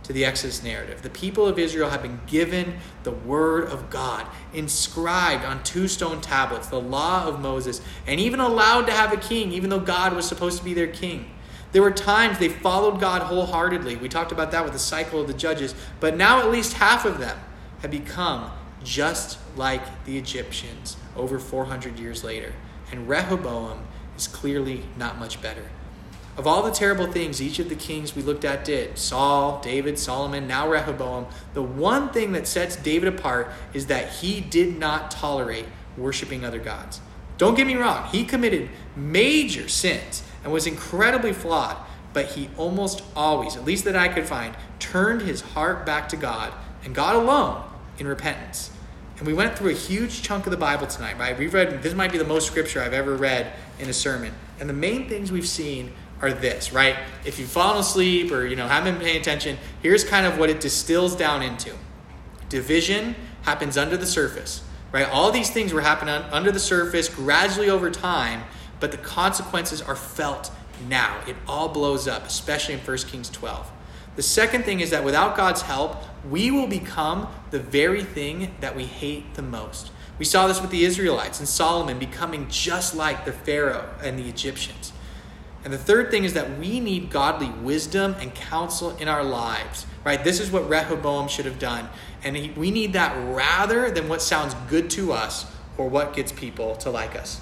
to 0.08 0.14
the 0.14 0.24
Exodus 0.24 0.62
narrative. 0.62 1.02
The 1.02 1.10
people 1.10 1.46
of 1.46 1.58
Israel 1.58 1.90
have 1.90 2.00
been 2.00 2.18
given 2.26 2.78
the 3.02 3.11
word 3.11 3.68
of 3.68 3.90
God, 3.90 4.26
inscribed 4.54 5.44
on 5.44 5.62
two 5.64 5.87
stone 5.87 6.22
tablets, 6.22 6.68
the 6.68 6.80
law 6.80 7.26
of 7.26 7.40
Moses, 7.40 7.83
and 8.06 8.18
even 8.18 8.40
allowed 8.40 8.87
to 8.87 8.92
have 8.92 9.12
a 9.12 9.18
king, 9.18 9.52
even 9.52 9.68
though 9.68 9.78
God 9.78 10.16
was 10.16 10.26
supposed 10.26 10.56
to 10.61 10.64
be 10.64 10.72
their 10.72 10.87
king. 10.87 11.30
There 11.72 11.83
were 11.83 11.90
times 11.90 12.38
they 12.38 12.48
followed 12.48 13.00
God 13.00 13.20
wholeheartedly. 13.20 13.96
We 13.96 14.09
talked 14.09 14.33
about 14.33 14.50
that 14.52 14.64
with 14.64 14.72
the 14.72 14.78
cycle 14.78 15.20
of 15.20 15.26
the 15.26 15.35
judges. 15.35 15.74
But 16.00 16.16
now 16.16 16.40
at 16.40 16.50
least 16.50 16.72
half 16.72 17.04
of 17.04 17.18
them 17.18 17.38
have 17.80 17.90
become 17.90 18.50
just 18.83 19.38
like 19.56 20.06
the 20.06 20.16
Egyptians 20.16 20.96
over 21.16 21.38
400 21.38 21.98
years 21.98 22.24
later. 22.24 22.54
And 22.90 23.06
Rehoboam 23.06 23.85
is 24.16 24.26
clearly 24.26 24.85
not 24.96 25.18
much 25.18 25.42
better. 25.42 25.66
Of 26.38 26.46
all 26.46 26.62
the 26.62 26.70
terrible 26.70 27.11
things 27.11 27.42
each 27.42 27.59
of 27.59 27.68
the 27.68 27.74
kings 27.74 28.14
we 28.14 28.22
looked 28.22 28.44
at 28.44 28.64
did 28.64 28.96
Saul, 28.96 29.61
David, 29.61 29.98
Solomon, 29.98 30.46
now 30.46 30.68
Rehoboam 30.68 31.27
the 31.53 31.62
one 31.62 32.11
thing 32.11 32.31
that 32.33 32.46
sets 32.46 32.77
David 32.77 33.12
apart 33.12 33.51
is 33.74 33.87
that 33.87 34.09
he 34.09 34.40
did 34.40 34.79
not 34.79 35.11
tolerate 35.11 35.66
worshiping 35.96 36.44
other 36.44 36.61
gods. 36.61 37.01
Don't 37.38 37.57
get 37.57 37.66
me 37.66 37.74
wrong, 37.74 38.09
he 38.11 38.24
committed 38.24 38.70
major 38.94 39.68
sins 39.68 40.22
and 40.44 40.53
was 40.53 40.68
incredibly 40.68 41.33
flawed, 41.33 41.77
but 42.12 42.27
he 42.27 42.48
almost 42.57 43.03
always, 43.16 43.57
at 43.57 43.64
least 43.64 43.85
that 43.85 43.96
I 43.96 44.07
could 44.07 44.27
find, 44.27 44.55
turned 44.79 45.22
his 45.22 45.40
heart 45.40 45.85
back 45.85 46.09
to 46.11 46.16
God 46.16 46.53
and 46.85 46.94
God 46.94 47.16
alone 47.16 47.64
in 47.98 48.07
repentance. 48.07 48.70
And 49.18 49.27
we 49.27 49.35
went 49.35 49.59
through 49.59 49.70
a 49.70 49.74
huge 49.74 50.22
chunk 50.22 50.46
of 50.46 50.53
the 50.53 50.57
Bible 50.57 50.87
tonight, 50.87 51.18
right? 51.18 51.37
We've 51.37 51.53
read, 51.53 51.83
this 51.83 51.94
might 51.94 52.12
be 52.12 52.18
the 52.18 52.24
most 52.24 52.46
scripture 52.46 52.81
I've 52.81 52.92
ever 52.92 53.16
read 53.16 53.53
in 53.81 53.88
a 53.88 53.92
sermon. 53.92 54.33
And 54.61 54.68
the 54.68 54.74
main 54.74 55.09
things 55.09 55.33
we've 55.33 55.48
seen 55.48 55.92
are 56.20 56.33
this, 56.33 56.72
right? 56.72 56.96
If 57.24 57.38
you've 57.38 57.50
fallen 57.50 57.78
asleep 57.78 58.33
or 58.33 58.46
you 58.46 58.57
know 58.57 58.66
haven't 58.66 58.94
been 58.94 59.02
paying 59.02 59.20
attention, 59.20 59.59
here's 59.83 60.04
kind 60.04 60.26
of 60.26 60.38
what 60.38 60.50
it 60.50 60.61
distills 60.61 61.14
down 61.14 61.42
into. 61.42 61.72
Division 62.48 63.14
happens 63.42 63.76
under 63.76 63.96
the 63.96 64.07
surface, 64.07 64.62
right? 64.92 65.09
All 65.09 65.31
these 65.31 65.50
things 65.50 65.72
were 65.72 65.81
happening 65.81 66.14
under 66.33 66.50
the 66.50 66.61
surface 66.61 67.09
gradually 67.09 67.70
over 67.70 67.90
time, 67.90 68.44
but 68.81 68.90
the 68.90 68.98
consequences 68.98 69.83
are 69.83 69.96
felt 69.96 70.50
now. 70.88 71.20
It 71.26 71.37
all 71.46 71.68
blows 71.68 72.09
up, 72.09 72.26
especially 72.26 72.74
in 72.74 72.81
1 72.81 72.96
Kings 72.98 73.31
12. 73.31 73.70
The 74.16 74.22
second 74.22 74.64
thing 74.64 74.81
is 74.81 74.90
that 74.90 75.04
without 75.04 75.37
God's 75.37 75.62
help, 75.62 75.96
we 76.28 76.50
will 76.50 76.66
become 76.66 77.28
the 77.50 77.61
very 77.61 78.02
thing 78.02 78.54
that 78.61 78.74
we 78.74 78.85
hate 78.85 79.35
the 79.35 79.42
most. 79.42 79.92
We 80.18 80.24
saw 80.24 80.48
this 80.48 80.61
with 80.61 80.70
the 80.70 80.85
Israelites 80.85 81.38
and 81.38 81.48
Solomon 81.48 81.98
becoming 81.98 82.48
just 82.48 82.96
like 82.96 83.24
the 83.24 83.33
Pharaoh 83.33 83.88
and 84.02 84.18
the 84.18 84.28
Egyptians. 84.28 84.77
And 85.64 85.73
the 85.73 85.79
third 85.79 86.11
thing 86.11 86.25
is 86.25 86.35
that 86.35 86.59
we 86.59 86.81
need 86.81 87.11
godly 87.11 87.51
wisdom 87.51 88.14
and 88.21 88.35
counsel 88.35 88.97
in 88.97 89.09
our 89.09 89.25
lives, 89.25 89.87
right? 90.05 90.23
This 90.23 90.40
is 90.40 90.51
what 90.51 90.68
Rehoboam 90.68 91.29
should 91.29 91.47
have 91.47 91.59
done. 91.59 91.88
And 92.23 92.37
he, 92.37 92.51
we 92.51 92.71
need 92.71 92.92
that 92.92 93.14
rather 93.35 93.90
than 93.90 94.09
what 94.09 94.23
sounds 94.23 94.55
good 94.68 94.88
to 94.90 95.12
us 95.12 95.47
or 95.77 95.88
what 95.88 96.14
gets 96.14 96.33
people 96.33 96.77
to 96.77 96.90
like 96.90 97.16
us. 97.16 97.40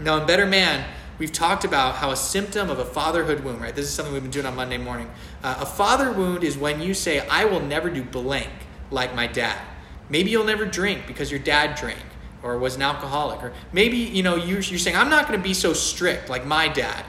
Now, 0.00 0.18
in 0.18 0.26
Better 0.26 0.46
Man, 0.46 0.84
we've 1.18 1.32
talked 1.32 1.64
about 1.64 1.96
how 1.96 2.10
a 2.10 2.16
symptom 2.16 2.70
of 2.70 2.78
a 2.78 2.84
fatherhood 2.84 3.44
wound, 3.44 3.60
right? 3.60 3.74
This 3.74 3.86
is 3.86 3.92
something 3.92 4.12
we've 4.12 4.22
been 4.22 4.30
doing 4.30 4.46
on 4.46 4.56
Monday 4.56 4.78
morning. 4.78 5.10
Uh, 5.42 5.56
a 5.60 5.66
father 5.66 6.10
wound 6.10 6.42
is 6.42 6.56
when 6.56 6.80
you 6.80 6.94
say, 6.94 7.26
I 7.28 7.44
will 7.44 7.60
never 7.60 7.90
do 7.90 8.02
blank 8.02 8.50
like 8.90 9.14
my 9.14 9.26
dad. 9.26 9.60
Maybe 10.08 10.30
you'll 10.30 10.44
never 10.44 10.64
drink 10.64 11.06
because 11.06 11.30
your 11.30 11.40
dad 11.40 11.76
drank 11.76 12.02
or 12.44 12.58
was 12.58 12.76
an 12.76 12.82
alcoholic. 12.82 13.42
Or 13.42 13.52
maybe, 13.72 13.96
you 13.96 14.22
know, 14.22 14.36
you're, 14.36 14.60
you're 14.60 14.78
saying, 14.78 14.96
I'm 14.96 15.08
not 15.08 15.26
going 15.26 15.40
to 15.40 15.42
be 15.42 15.54
so 15.54 15.72
strict 15.72 16.28
like 16.28 16.46
my 16.46 16.68
dad. 16.68 17.04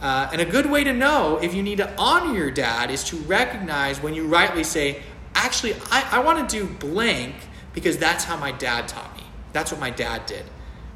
Uh, 0.00 0.30
and 0.32 0.40
a 0.40 0.44
good 0.44 0.70
way 0.70 0.84
to 0.84 0.92
know 0.92 1.38
if 1.42 1.54
you 1.54 1.62
need 1.62 1.78
to 1.78 1.92
honor 1.98 2.34
your 2.34 2.50
dad 2.50 2.90
is 2.90 3.02
to 3.04 3.16
recognize 3.16 4.00
when 4.00 4.14
you 4.14 4.26
rightly 4.26 4.62
say, 4.62 5.02
actually, 5.34 5.74
I, 5.90 6.08
I 6.12 6.18
want 6.20 6.48
to 6.48 6.58
do 6.58 6.72
blank 6.72 7.34
because 7.74 7.98
that's 7.98 8.24
how 8.24 8.36
my 8.36 8.52
dad 8.52 8.88
taught 8.88 9.14
me. 9.16 9.24
That's 9.52 9.72
what 9.72 9.80
my 9.80 9.90
dad 9.90 10.24
did. 10.26 10.44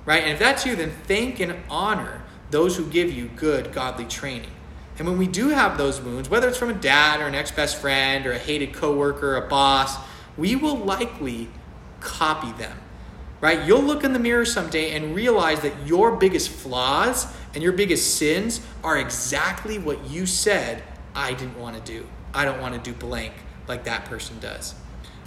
Right? 0.07 0.23
And 0.23 0.33
if 0.33 0.39
that's 0.39 0.65
you, 0.65 0.77
then 0.77 0.93
thank 1.05 1.41
and 1.41 1.57
honor 1.69 2.23
those 2.51 2.77
who 2.77 2.87
give 2.87 3.13
you 3.13 3.29
good, 3.37 3.73
godly 3.73 4.05
training. 4.05 4.51
And 4.99 5.09
when 5.09 5.19
we 5.19 5.27
do 5.27 5.49
have 5.49 5.79
those 5.79 6.01
wounds, 6.01 6.29
whether 6.29 6.49
it's 6.49 6.59
from 6.59 6.71
a 6.71 6.75
dad 6.75 7.21
or 7.21 7.27
an 7.27 7.35
ex 7.35 7.51
best 7.51 7.81
friend 7.81 8.27
or 8.27 8.33
a 8.33 8.39
hated 8.39 8.75
coworker, 8.75 9.33
or 9.33 9.47
a 9.47 9.49
boss, 9.49 9.97
we 10.37 10.57
will 10.57 10.77
likely 10.77 11.49
copy 12.01 12.53
them 12.53 12.79
right? 13.41 13.67
You'll 13.67 13.83
look 13.83 14.05
in 14.05 14.13
the 14.13 14.19
mirror 14.19 14.45
someday 14.45 14.95
and 14.95 15.15
realize 15.15 15.61
that 15.61 15.87
your 15.87 16.17
biggest 16.17 16.51
flaws 16.51 17.27
and 17.55 17.63
your 17.63 17.73
biggest 17.73 18.17
sins 18.17 18.61
are 18.85 18.99
exactly 18.99 19.79
what 19.79 20.09
you 20.09 20.27
said 20.27 20.83
I 21.15 21.33
didn't 21.33 21.59
want 21.59 21.77
to 21.77 21.93
do. 21.93 22.07
I 22.33 22.45
don't 22.45 22.61
want 22.61 22.75
to 22.75 22.81
do 22.81 22.97
blank 22.97 23.33
like 23.67 23.85
that 23.85 24.05
person 24.05 24.39
does. 24.39 24.75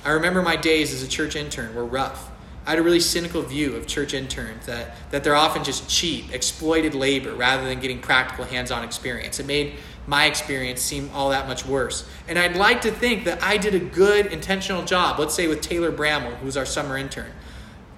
I 0.05 0.11
remember 0.11 0.41
my 0.41 0.55
days 0.55 0.93
as 0.93 1.03
a 1.03 1.07
church 1.07 1.35
intern 1.35 1.75
were 1.75 1.85
rough. 1.85 2.29
I 2.65 2.71
had 2.71 2.79
a 2.79 2.83
really 2.83 3.01
cynical 3.01 3.41
view 3.41 3.75
of 3.75 3.87
church 3.87 4.13
interns 4.13 4.65
that, 4.67 4.95
that 5.11 5.23
they're 5.23 5.35
often 5.35 5.65
just 5.65 5.89
cheap, 5.89 6.33
exploited 6.33 6.95
labor 6.95 7.33
rather 7.33 7.65
than 7.65 7.81
getting 7.81 7.99
practical 7.99 8.45
hands 8.45 8.71
on 8.71 8.85
experience. 8.85 9.39
It 9.39 9.45
made 9.45 9.73
my 10.07 10.25
experience 10.25 10.81
seem 10.81 11.09
all 11.13 11.29
that 11.31 11.47
much 11.47 11.65
worse. 11.65 12.07
And 12.27 12.39
I'd 12.39 12.55
like 12.55 12.81
to 12.81 12.91
think 12.91 13.25
that 13.25 13.43
I 13.43 13.57
did 13.57 13.75
a 13.75 13.79
good 13.79 14.27
intentional 14.27 14.83
job, 14.83 15.19
let's 15.19 15.33
say 15.33 15.47
with 15.47 15.61
Taylor 15.61 15.91
Bramwell, 15.91 16.35
who's 16.35 16.55
our 16.55 16.65
summer 16.65 16.97
intern. 16.97 17.31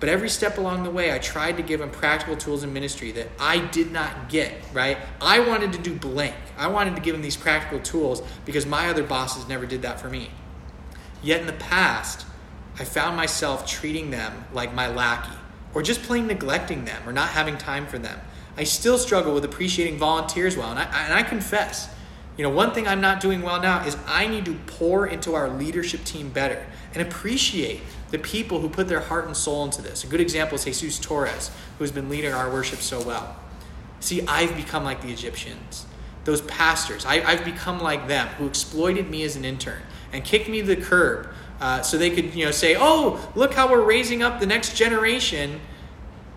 But 0.06 0.12
every 0.12 0.30
step 0.30 0.60
along 0.60 0.84
the 0.84 0.92
way, 0.92 1.12
I 1.12 1.18
tried 1.18 1.58
to 1.58 1.64
give 1.64 1.82
him 1.82 1.90
practical 1.90 2.38
tools 2.38 2.64
in 2.64 2.72
ministry 2.72 3.12
that 3.14 3.28
I 3.40 3.58
did 3.58 3.92
not 3.92 4.30
get, 4.30 4.54
right? 4.72 5.00
I 5.20 5.40
wanted 5.40 5.74
to 5.74 5.80
do 5.80 5.96
blank. 5.96 6.36
I 6.60 6.68
wanted 6.68 6.96
to 6.96 7.02
give 7.02 7.16
him 7.16 7.24
these 7.24 7.36
practical 7.36 7.80
tools 7.80 8.22
because 8.46 8.68
my 8.68 8.88
other 8.88 9.02
bosses 9.02 9.48
never 9.48 9.66
did 9.66 9.82
that 9.82 10.00
for 10.00 10.08
me. 10.08 10.30
Yet 11.24 11.42
in 11.42 11.48
the 11.48 11.54
past, 11.54 12.28
I 12.78 12.84
found 12.84 13.18
myself 13.18 13.66
treating 13.66 14.12
them 14.12 14.46
like 14.54 14.76
my 14.76 14.88
lackey, 14.88 15.36
or 15.74 15.82
just 15.82 16.04
plain 16.04 16.28
neglecting 16.28 16.86
them, 16.86 17.02
or 17.10 17.12
not 17.12 17.30
having 17.30 17.58
time 17.58 17.88
for 17.88 17.98
them. 17.98 18.22
I 18.58 18.64
still 18.64 19.00
struggle 19.00 19.34
with 19.34 19.44
appreciating 19.44 19.98
volunteers 19.98 20.56
well, 20.56 20.70
and 20.70 20.78
I, 20.78 20.84
and 21.06 21.16
I 21.16 21.24
confess, 21.24 21.90
you 22.38 22.44
know, 22.44 22.50
one 22.50 22.74
thing 22.74 22.88
I'm 22.88 23.02
not 23.02 23.22
doing 23.22 23.42
well 23.42 23.62
now 23.62 23.86
is 23.86 23.96
I 24.08 24.28
need 24.28 24.46
to 24.46 24.56
pour 24.68 25.08
into 25.08 25.36
our 25.36 25.50
leadership 25.50 26.04
team 26.04 26.30
better 26.30 26.66
and 26.94 27.02
appreciate 27.02 27.82
the 28.12 28.20
people 28.20 28.60
who 28.60 28.70
put 28.70 28.88
their 28.88 29.00
heart 29.00 29.26
and 29.26 29.36
soul 29.36 29.64
into 29.64 29.82
this. 29.82 30.04
A 30.04 30.08
good 30.08 30.20
example 30.20 30.56
is 30.56 30.66
Jesus 30.66 31.00
Torres, 31.00 31.52
who's 31.80 31.92
been 31.92 32.10
leading 32.10 32.34
our 32.34 32.52
worship 32.52 32.80
so 32.80 33.02
well. 33.02 33.36
See, 34.02 34.26
I've 34.28 34.56
become 34.56 34.84
like 34.84 35.02
the 35.02 35.12
Egyptians. 35.12 35.86
Those 36.26 36.42
pastors, 36.42 37.06
I, 37.06 37.20
have 37.20 37.46
become 37.46 37.80
like 37.80 38.08
them 38.08 38.28
who 38.38 38.48
exploited 38.48 39.10
me 39.10 39.24
as 39.24 39.36
an 39.36 39.46
intern 39.46 39.82
and 40.12 40.24
kicked 40.24 40.50
me 40.50 40.62
to 40.62 40.68
the 40.68 40.76
curb 40.76 41.30
uh, 41.62 41.82
so 41.82 41.98
they 41.98 42.10
could, 42.10 42.36
you 42.36 42.46
know, 42.46 42.52
say, 42.52 42.76
"Oh, 42.78 43.32
look 43.36 43.54
how 43.54 43.72
we're 43.72 43.84
raising 43.84 44.22
up 44.24 44.40
the 44.40 44.46
next 44.46 44.76
generation." 44.76 45.62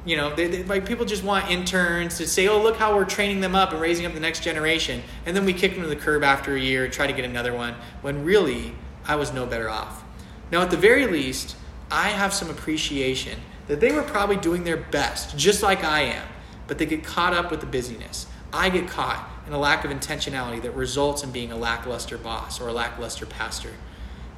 You 0.04 0.16
know, 0.16 0.34
they, 0.34 0.46
they, 0.46 0.64
like 0.64 0.86
people 0.86 1.04
just 1.04 1.24
want 1.24 1.50
interns 1.50 2.16
to 2.18 2.26
say, 2.26 2.48
"Oh, 2.48 2.62
look 2.62 2.76
how 2.76 2.94
we're 2.94 3.04
training 3.04 3.40
them 3.40 3.54
up 3.54 3.72
and 3.72 3.80
raising 3.80 4.06
up 4.06 4.14
the 4.14 4.20
next 4.20 4.42
generation," 4.42 5.02
and 5.26 5.36
then 5.36 5.44
we 5.44 5.52
kick 5.52 5.74
them 5.74 5.82
to 5.82 5.88
the 5.88 5.96
curb 5.96 6.22
after 6.22 6.54
a 6.54 6.60
year 6.60 6.84
and 6.84 6.92
try 6.92 7.06
to 7.06 7.12
get 7.12 7.24
another 7.24 7.52
one. 7.52 7.74
When 8.00 8.24
really, 8.24 8.74
I 9.04 9.16
was 9.16 9.32
no 9.32 9.44
better 9.44 9.68
off. 9.68 10.04
Now, 10.50 10.62
at 10.62 10.70
the 10.70 10.76
very 10.76 11.06
least, 11.06 11.56
I 11.90 12.08
have 12.10 12.32
some 12.32 12.50
appreciation 12.50 13.38
that 13.66 13.80
they 13.80 13.92
were 13.92 14.02
probably 14.02 14.36
doing 14.36 14.64
their 14.64 14.76
best, 14.76 15.36
just 15.36 15.62
like 15.62 15.84
I 15.84 16.02
am, 16.02 16.26
but 16.66 16.78
they 16.78 16.86
get 16.86 17.04
caught 17.04 17.34
up 17.34 17.50
with 17.50 17.60
the 17.60 17.66
busyness. 17.66 18.26
I 18.52 18.70
get 18.70 18.88
caught 18.88 19.28
in 19.46 19.52
a 19.52 19.58
lack 19.58 19.84
of 19.84 19.90
intentionality 19.90 20.60
that 20.62 20.72
results 20.72 21.22
in 21.22 21.30
being 21.30 21.52
a 21.52 21.56
lackluster 21.56 22.16
boss 22.18 22.60
or 22.60 22.68
a 22.68 22.72
lackluster 22.72 23.26
pastor. 23.26 23.72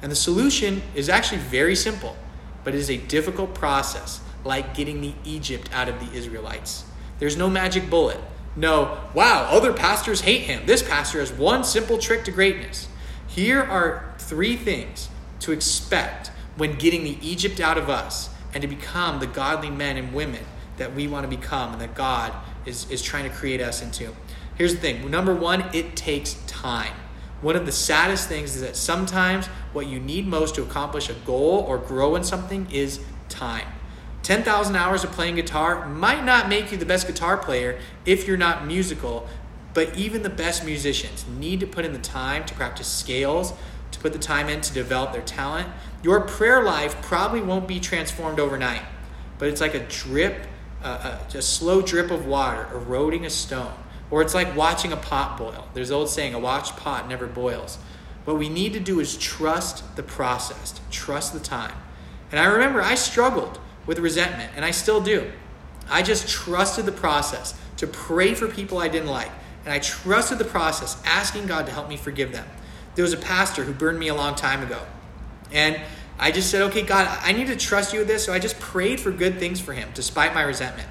And 0.01 0.11
the 0.11 0.15
solution 0.15 0.81
is 0.95 1.09
actually 1.09 1.39
very 1.39 1.75
simple, 1.75 2.17
but 2.63 2.73
it 2.73 2.77
is 2.77 2.89
a 2.89 2.97
difficult 2.97 3.53
process, 3.53 4.21
like 4.43 4.73
getting 4.73 5.01
the 5.01 5.13
Egypt 5.23 5.69
out 5.73 5.87
of 5.87 5.99
the 5.99 6.17
Israelites. 6.17 6.85
There's 7.19 7.37
no 7.37 7.49
magic 7.49 7.89
bullet. 7.89 8.19
No, 8.55 8.99
wow, 9.13 9.47
other 9.49 9.71
pastors 9.71 10.21
hate 10.21 10.41
him. 10.41 10.65
This 10.65 10.83
pastor 10.83 11.19
has 11.19 11.31
one 11.31 11.63
simple 11.63 11.97
trick 11.97 12.25
to 12.25 12.31
greatness. 12.31 12.87
Here 13.27 13.61
are 13.61 14.13
three 14.17 14.57
things 14.57 15.09
to 15.39 15.51
expect 15.51 16.31
when 16.57 16.77
getting 16.77 17.03
the 17.03 17.17
Egypt 17.21 17.59
out 17.59 17.77
of 17.77 17.89
us 17.89 18.29
and 18.53 18.61
to 18.61 18.67
become 18.67 19.19
the 19.19 19.27
godly 19.27 19.69
men 19.69 19.95
and 19.95 20.13
women 20.13 20.43
that 20.77 20.93
we 20.93 21.07
want 21.07 21.29
to 21.29 21.35
become 21.35 21.73
and 21.73 21.81
that 21.81 21.95
God 21.95 22.33
is, 22.65 22.89
is 22.91 23.01
trying 23.01 23.23
to 23.23 23.29
create 23.29 23.61
us 23.61 23.81
into. 23.81 24.13
Here's 24.55 24.75
the 24.75 24.81
thing 24.81 25.09
number 25.09 25.33
one, 25.33 25.63
it 25.73 25.95
takes 25.95 26.33
time. 26.47 26.93
One 27.41 27.55
of 27.55 27.65
the 27.65 27.71
saddest 27.71 28.27
things 28.27 28.55
is 28.55 28.61
that 28.61 28.75
sometimes 28.75 29.47
what 29.73 29.87
you 29.87 29.99
need 29.99 30.27
most 30.27 30.55
to 30.55 30.61
accomplish 30.61 31.09
a 31.09 31.13
goal 31.13 31.65
or 31.67 31.77
grow 31.77 32.15
in 32.15 32.23
something 32.23 32.69
is 32.69 32.99
time. 33.29 33.67
10,000 34.23 34.75
hours 34.75 35.03
of 35.03 35.11
playing 35.11 35.35
guitar 35.35 35.87
might 35.87 36.23
not 36.23 36.47
make 36.47 36.71
you 36.71 36.77
the 36.77 36.85
best 36.85 37.07
guitar 37.07 37.37
player 37.37 37.79
if 38.05 38.27
you're 38.27 38.37
not 38.37 38.65
musical, 38.65 39.27
but 39.73 39.97
even 39.97 40.21
the 40.21 40.29
best 40.29 40.63
musicians 40.63 41.25
need 41.27 41.59
to 41.59 41.67
put 41.67 41.85
in 41.85 41.93
the 41.93 41.99
time 41.99 42.45
to 42.45 42.53
practice 42.53 42.87
scales, 42.87 43.53
to 43.91 43.99
put 43.99 44.13
the 44.13 44.19
time 44.19 44.47
in 44.47 44.61
to 44.61 44.73
develop 44.73 45.11
their 45.11 45.21
talent. 45.21 45.67
Your 46.03 46.21
prayer 46.21 46.63
life 46.63 47.01
probably 47.01 47.41
won't 47.41 47.67
be 47.67 47.79
transformed 47.79 48.39
overnight, 48.39 48.83
but 49.39 49.47
it's 49.49 49.61
like 49.61 49.73
a 49.73 49.85
drip, 49.87 50.45
uh, 50.83 51.19
a, 51.33 51.37
a 51.37 51.41
slow 51.41 51.81
drip 51.81 52.11
of 52.11 52.25
water 52.25 52.67
eroding 52.73 53.25
a 53.25 53.29
stone. 53.29 53.73
Or 54.11 54.21
it's 54.21 54.35
like 54.35 54.55
watching 54.57 54.91
a 54.91 54.97
pot 54.97 55.37
boil. 55.37 55.67
There's 55.73 55.89
an 55.89 55.95
old 55.95 56.09
saying, 56.09 56.33
a 56.33 56.39
watched 56.39 56.75
pot 56.75 57.07
never 57.07 57.27
boils. 57.27 57.77
What 58.25 58.37
we 58.37 58.49
need 58.49 58.73
to 58.73 58.79
do 58.79 58.99
is 58.99 59.17
trust 59.17 59.95
the 59.95 60.03
process, 60.03 60.79
trust 60.91 61.33
the 61.33 61.39
time. 61.39 61.73
And 62.29 62.39
I 62.39 62.45
remember 62.45 62.81
I 62.81 62.95
struggled 62.95 63.59
with 63.85 63.99
resentment, 63.99 64.51
and 64.55 64.63
I 64.63 64.71
still 64.71 65.01
do. 65.01 65.31
I 65.89 66.01
just 66.01 66.27
trusted 66.27 66.85
the 66.85 66.91
process 66.91 67.53
to 67.77 67.87
pray 67.87 68.33
for 68.33 68.47
people 68.47 68.77
I 68.77 68.87
didn't 68.87 69.09
like. 69.09 69.31
And 69.65 69.73
I 69.73 69.79
trusted 69.79 70.37
the 70.37 70.45
process, 70.45 71.01
asking 71.05 71.47
God 71.47 71.65
to 71.67 71.71
help 71.71 71.89
me 71.89 71.97
forgive 71.97 72.31
them. 72.31 72.47
There 72.95 73.03
was 73.03 73.13
a 73.13 73.17
pastor 73.17 73.63
who 73.63 73.73
burned 73.73 73.99
me 73.99 74.07
a 74.07 74.15
long 74.15 74.35
time 74.35 74.63
ago. 74.63 74.81
And 75.51 75.79
I 76.17 76.31
just 76.31 76.49
said, 76.49 76.61
okay, 76.63 76.81
God, 76.81 77.07
I 77.21 77.31
need 77.31 77.47
to 77.47 77.55
trust 77.55 77.93
you 77.93 77.99
with 77.99 78.07
this. 78.07 78.25
So 78.25 78.33
I 78.33 78.39
just 78.39 78.59
prayed 78.59 78.99
for 78.99 79.11
good 79.11 79.39
things 79.39 79.59
for 79.59 79.73
him, 79.73 79.89
despite 79.93 80.33
my 80.33 80.43
resentment. 80.43 80.87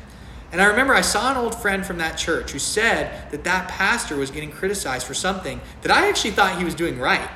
And 0.52 0.60
I 0.60 0.66
remember 0.66 0.94
I 0.94 1.00
saw 1.00 1.30
an 1.30 1.36
old 1.36 1.54
friend 1.54 1.86
from 1.86 1.98
that 1.98 2.18
church 2.18 2.50
who 2.50 2.58
said 2.58 3.30
that 3.30 3.44
that 3.44 3.68
pastor 3.68 4.16
was 4.16 4.30
getting 4.30 4.50
criticized 4.50 5.06
for 5.06 5.14
something 5.14 5.60
that 5.82 5.92
I 5.92 6.08
actually 6.08 6.32
thought 6.32 6.58
he 6.58 6.64
was 6.64 6.74
doing 6.74 6.98
right. 6.98 7.28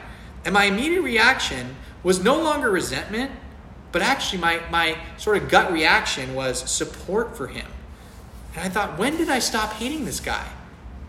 And 0.45 0.53
my 0.53 0.64
immediate 0.64 1.03
reaction 1.03 1.77
was 2.03 2.23
no 2.23 2.40
longer 2.40 2.71
resentment, 2.71 3.31
but 3.94 4.02
actually 4.02 4.40
my, 4.40 4.61
my 4.72 4.98
sort 5.18 5.37
of 5.37 5.48
gut 5.48 5.72
reaction 5.72 6.35
was 6.35 6.68
support 6.68 7.37
for 7.37 7.46
him. 7.46 7.66
And 8.57 8.64
I 8.64 8.68
thought, 8.68 8.98
when 8.98 9.16
did 9.16 9.30
I 9.30 9.38
stop 9.38 9.74
hating 9.74 10.04
this 10.04 10.18
guy? 10.18 10.48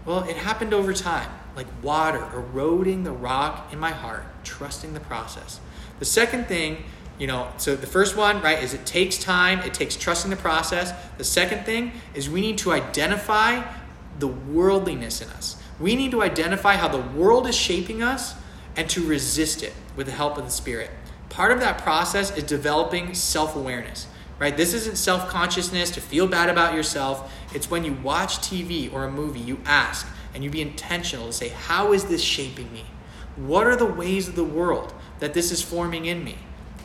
Well, 0.05 0.23
it 0.29 0.37
happened 0.37 0.71
over 0.71 0.93
time, 0.93 1.31
like 1.55 1.65
water 1.81 2.23
eroding 2.35 3.03
the 3.03 3.11
rock 3.11 3.73
in 3.73 3.79
my 3.79 3.89
heart, 3.89 4.23
trusting 4.43 4.93
the 4.93 4.99
process. 4.99 5.59
The 5.97 6.05
second 6.05 6.45
thing 6.45 6.83
you 7.17 7.25
know, 7.25 7.47
so 7.57 7.75
the 7.75 7.87
first 7.87 8.15
one, 8.15 8.41
right, 8.41 8.61
is 8.61 8.73
it 8.73 8.85
takes 8.85 9.17
time, 9.17 9.59
it 9.59 9.73
takes 9.73 9.95
trusting 9.95 10.29
the 10.29 10.37
process. 10.37 10.93
The 11.17 11.23
second 11.23 11.65
thing 11.65 11.93
is 12.13 12.29
we 12.29 12.41
need 12.41 12.57
to 12.59 12.71
identify 12.71 13.63
the 14.19 14.27
worldliness 14.27 15.21
in 15.21 15.29
us. 15.29 15.55
We 15.79 15.95
need 15.95 16.11
to 16.11 16.21
identify 16.21 16.75
how 16.75 16.89
the 16.89 17.01
world 17.17 17.47
is 17.47 17.55
shaping 17.55 18.03
us 18.03 18.35
and 18.75 18.87
to 18.89 19.03
resist 19.07 19.63
it 19.63 19.73
with 19.95 20.05
the 20.05 20.11
help 20.11 20.37
of 20.37 20.43
the 20.43 20.51
Spirit. 20.51 20.91
Part 21.35 21.51
of 21.51 21.59
that 21.59 21.79
process 21.79 22.31
is 22.37 22.45
developing 22.45 23.13
self 23.13 23.57
awareness, 23.57 24.07
right? 24.39 24.55
This 24.55 24.73
isn't 24.73 24.95
self 24.95 25.27
consciousness 25.27 25.91
to 25.91 25.99
feel 25.99 26.27
bad 26.27 26.47
about 26.47 26.73
yourself. 26.73 27.29
It's 27.53 27.69
when 27.69 27.83
you 27.83 27.91
watch 27.91 28.37
TV 28.37 28.91
or 28.93 29.03
a 29.03 29.11
movie, 29.11 29.41
you 29.41 29.59
ask 29.65 30.07
and 30.33 30.45
you 30.45 30.49
be 30.49 30.61
intentional 30.61 31.27
to 31.27 31.33
say, 31.33 31.49
How 31.49 31.91
is 31.91 32.05
this 32.05 32.23
shaping 32.23 32.71
me? 32.71 32.85
What 33.35 33.67
are 33.67 33.75
the 33.75 33.85
ways 33.85 34.29
of 34.29 34.37
the 34.37 34.45
world 34.45 34.93
that 35.19 35.33
this 35.33 35.51
is 35.51 35.61
forming 35.61 36.05
in 36.05 36.23
me? 36.23 36.37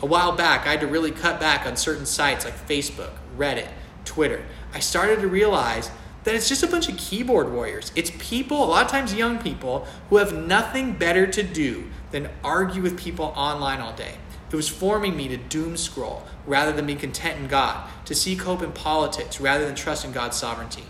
A 0.02 0.06
while 0.06 0.32
back, 0.32 0.66
I 0.66 0.72
had 0.72 0.80
to 0.80 0.88
really 0.88 1.12
cut 1.12 1.38
back 1.38 1.64
on 1.64 1.76
certain 1.76 2.04
sites 2.04 2.44
like 2.44 2.68
Facebook, 2.68 3.12
Reddit, 3.38 3.68
Twitter. 4.04 4.44
I 4.74 4.80
started 4.80 5.20
to 5.20 5.28
realize 5.28 5.92
that 6.24 6.34
it's 6.34 6.48
just 6.48 6.64
a 6.64 6.66
bunch 6.66 6.88
of 6.88 6.96
keyboard 6.96 7.52
warriors. 7.52 7.92
It's 7.94 8.10
people, 8.18 8.64
a 8.64 8.66
lot 8.66 8.84
of 8.84 8.90
times 8.90 9.14
young 9.14 9.38
people, 9.38 9.86
who 10.08 10.16
have 10.16 10.34
nothing 10.34 10.94
better 10.94 11.28
to 11.28 11.44
do 11.44 11.84
than 12.10 12.28
argue 12.42 12.82
with 12.82 12.98
people 12.98 13.26
online 13.36 13.78
all 13.78 13.92
day. 13.92 14.16
It 14.50 14.56
was 14.56 14.68
forming 14.68 15.16
me 15.16 15.28
to 15.28 15.36
doom 15.36 15.76
scroll 15.76 16.24
rather 16.46 16.72
than 16.72 16.86
be 16.86 16.96
content 16.96 17.38
in 17.38 17.46
God, 17.46 17.88
to 18.06 18.14
seek 18.14 18.42
hope 18.42 18.62
in 18.62 18.72
politics 18.72 19.40
rather 19.40 19.64
than 19.64 19.74
trust 19.74 20.04
in 20.04 20.12
God's 20.12 20.36
sovereignty. 20.36 20.84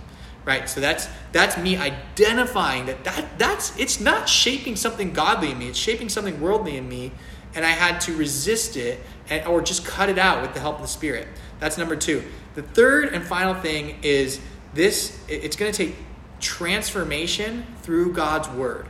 Right? 0.46 0.68
So 0.68 0.80
that's 0.80 1.06
that's 1.32 1.58
me 1.58 1.76
identifying 1.76 2.86
that, 2.86 3.04
that 3.04 3.38
that's 3.38 3.78
it's 3.78 4.00
not 4.00 4.28
shaping 4.28 4.74
something 4.74 5.12
godly 5.12 5.50
in 5.50 5.58
me, 5.58 5.68
it's 5.68 5.78
shaping 5.78 6.08
something 6.08 6.40
worldly 6.40 6.76
in 6.76 6.88
me 6.88 7.12
and 7.54 7.64
I 7.64 7.70
had 7.70 8.00
to 8.02 8.16
resist 8.16 8.76
it 8.76 9.00
and, 9.28 9.46
or 9.46 9.60
just 9.60 9.84
cut 9.84 10.08
it 10.08 10.18
out 10.18 10.42
with 10.42 10.54
the 10.54 10.60
help 10.60 10.76
of 10.76 10.82
the 10.82 10.88
Spirit. 10.88 11.26
That's 11.58 11.76
number 11.76 11.96
two. 11.96 12.22
The 12.54 12.62
third 12.62 13.12
and 13.12 13.24
final 13.24 13.54
thing 13.54 13.98
is 14.02 14.40
this 14.74 15.18
it's 15.28 15.56
going 15.56 15.72
to 15.72 15.86
take 15.86 15.96
transformation 16.40 17.66
through 17.82 18.12
God's 18.12 18.48
Word. 18.48 18.86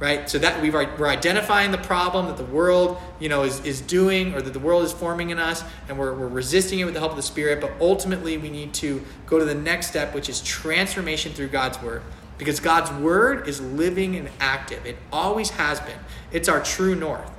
Right? 0.00 0.30
So 0.30 0.38
that 0.38 0.62
we've, 0.62 0.72
we're 0.72 1.06
identifying 1.06 1.72
the 1.72 1.78
problem 1.78 2.26
that 2.26 2.38
the 2.38 2.44
world, 2.44 2.96
you 3.18 3.28
know, 3.28 3.42
is, 3.42 3.60
is 3.66 3.82
doing 3.82 4.34
or 4.34 4.40
that 4.40 4.54
the 4.54 4.58
world 4.58 4.82
is 4.82 4.94
forming 4.94 5.28
in 5.28 5.38
us, 5.38 5.62
and 5.88 5.98
we're, 5.98 6.14
we're 6.14 6.26
resisting 6.26 6.78
it 6.78 6.84
with 6.84 6.94
the 6.94 7.00
help 7.00 7.12
of 7.12 7.18
the 7.18 7.22
Spirit. 7.22 7.60
But 7.60 7.72
ultimately, 7.82 8.38
we 8.38 8.48
need 8.48 8.72
to 8.74 9.04
go 9.26 9.38
to 9.38 9.44
the 9.44 9.54
next 9.54 9.88
step, 9.88 10.14
which 10.14 10.30
is 10.30 10.40
transformation 10.40 11.34
through 11.34 11.48
God's 11.48 11.80
Word. 11.82 12.02
Because 12.38 12.60
God's 12.60 12.90
Word 12.92 13.46
is 13.46 13.60
living 13.60 14.16
and 14.16 14.30
active. 14.40 14.86
It 14.86 14.96
always 15.12 15.50
has 15.50 15.80
been. 15.80 15.98
It's 16.32 16.48
our 16.48 16.62
true 16.62 16.94
north. 16.94 17.30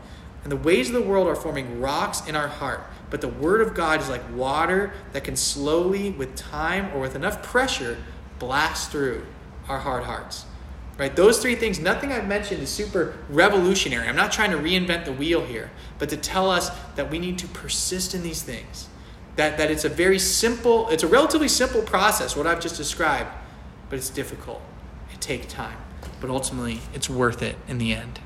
And 0.44 0.52
the 0.52 0.58
ways 0.58 0.88
of 0.88 0.94
the 0.94 1.02
world 1.02 1.28
are 1.28 1.36
forming 1.36 1.82
rocks 1.82 2.28
in 2.28 2.36
our 2.36 2.48
heart. 2.48 2.84
But 3.10 3.22
the 3.22 3.28
Word 3.28 3.62
of 3.62 3.74
God 3.74 4.02
is 4.02 4.10
like 4.10 4.22
water 4.36 4.94
that 5.14 5.24
can 5.24 5.36
slowly, 5.36 6.12
with 6.12 6.36
time 6.36 6.92
or 6.96 7.00
with 7.00 7.16
enough 7.16 7.42
pressure, 7.42 7.98
blast 8.38 8.92
through 8.92 9.26
our 9.68 9.80
hard 9.80 10.04
hearts. 10.04 10.46
Right? 11.02 11.16
Those 11.16 11.40
three 11.40 11.56
things, 11.56 11.80
nothing 11.80 12.12
I've 12.12 12.28
mentioned 12.28 12.62
is 12.62 12.70
super 12.70 13.18
revolutionary. 13.28 14.08
I'm 14.08 14.16
not 14.16 14.32
trying 14.32 14.52
to 14.52 14.58
reinvent 14.58 15.06
the 15.06 15.12
wheel 15.12 15.44
here, 15.44 15.72
but 15.98 16.10
to 16.10 16.16
tell 16.16 16.52
us 16.52 16.70
that 16.96 17.10
we 17.10 17.18
need 17.18 17.40
to 17.40 17.48
persist 17.48 18.14
in 18.14 18.22
these 18.22 18.44
things. 18.44 18.88
That, 19.36 19.58
that 19.58 19.72
it's 19.72 19.84
a 19.84 19.90
very 19.90 20.20
simple, 20.20 20.88
it's 20.90 21.02
a 21.02 21.08
relatively 21.08 21.48
simple 21.48 21.82
process, 21.82 22.38
what 22.38 22.46
I've 22.46 22.62
just 22.62 22.78
described, 22.78 23.32
but 23.90 23.96
it's 23.98 24.12
difficult. 24.12 24.62
It 25.12 25.20
takes 25.20 25.52
time. 25.52 25.76
but 26.20 26.30
ultimately 26.30 26.82
it's 26.94 27.10
worth 27.10 27.42
it 27.42 27.56
in 27.68 27.80
the 27.80 27.94
end. 27.94 28.20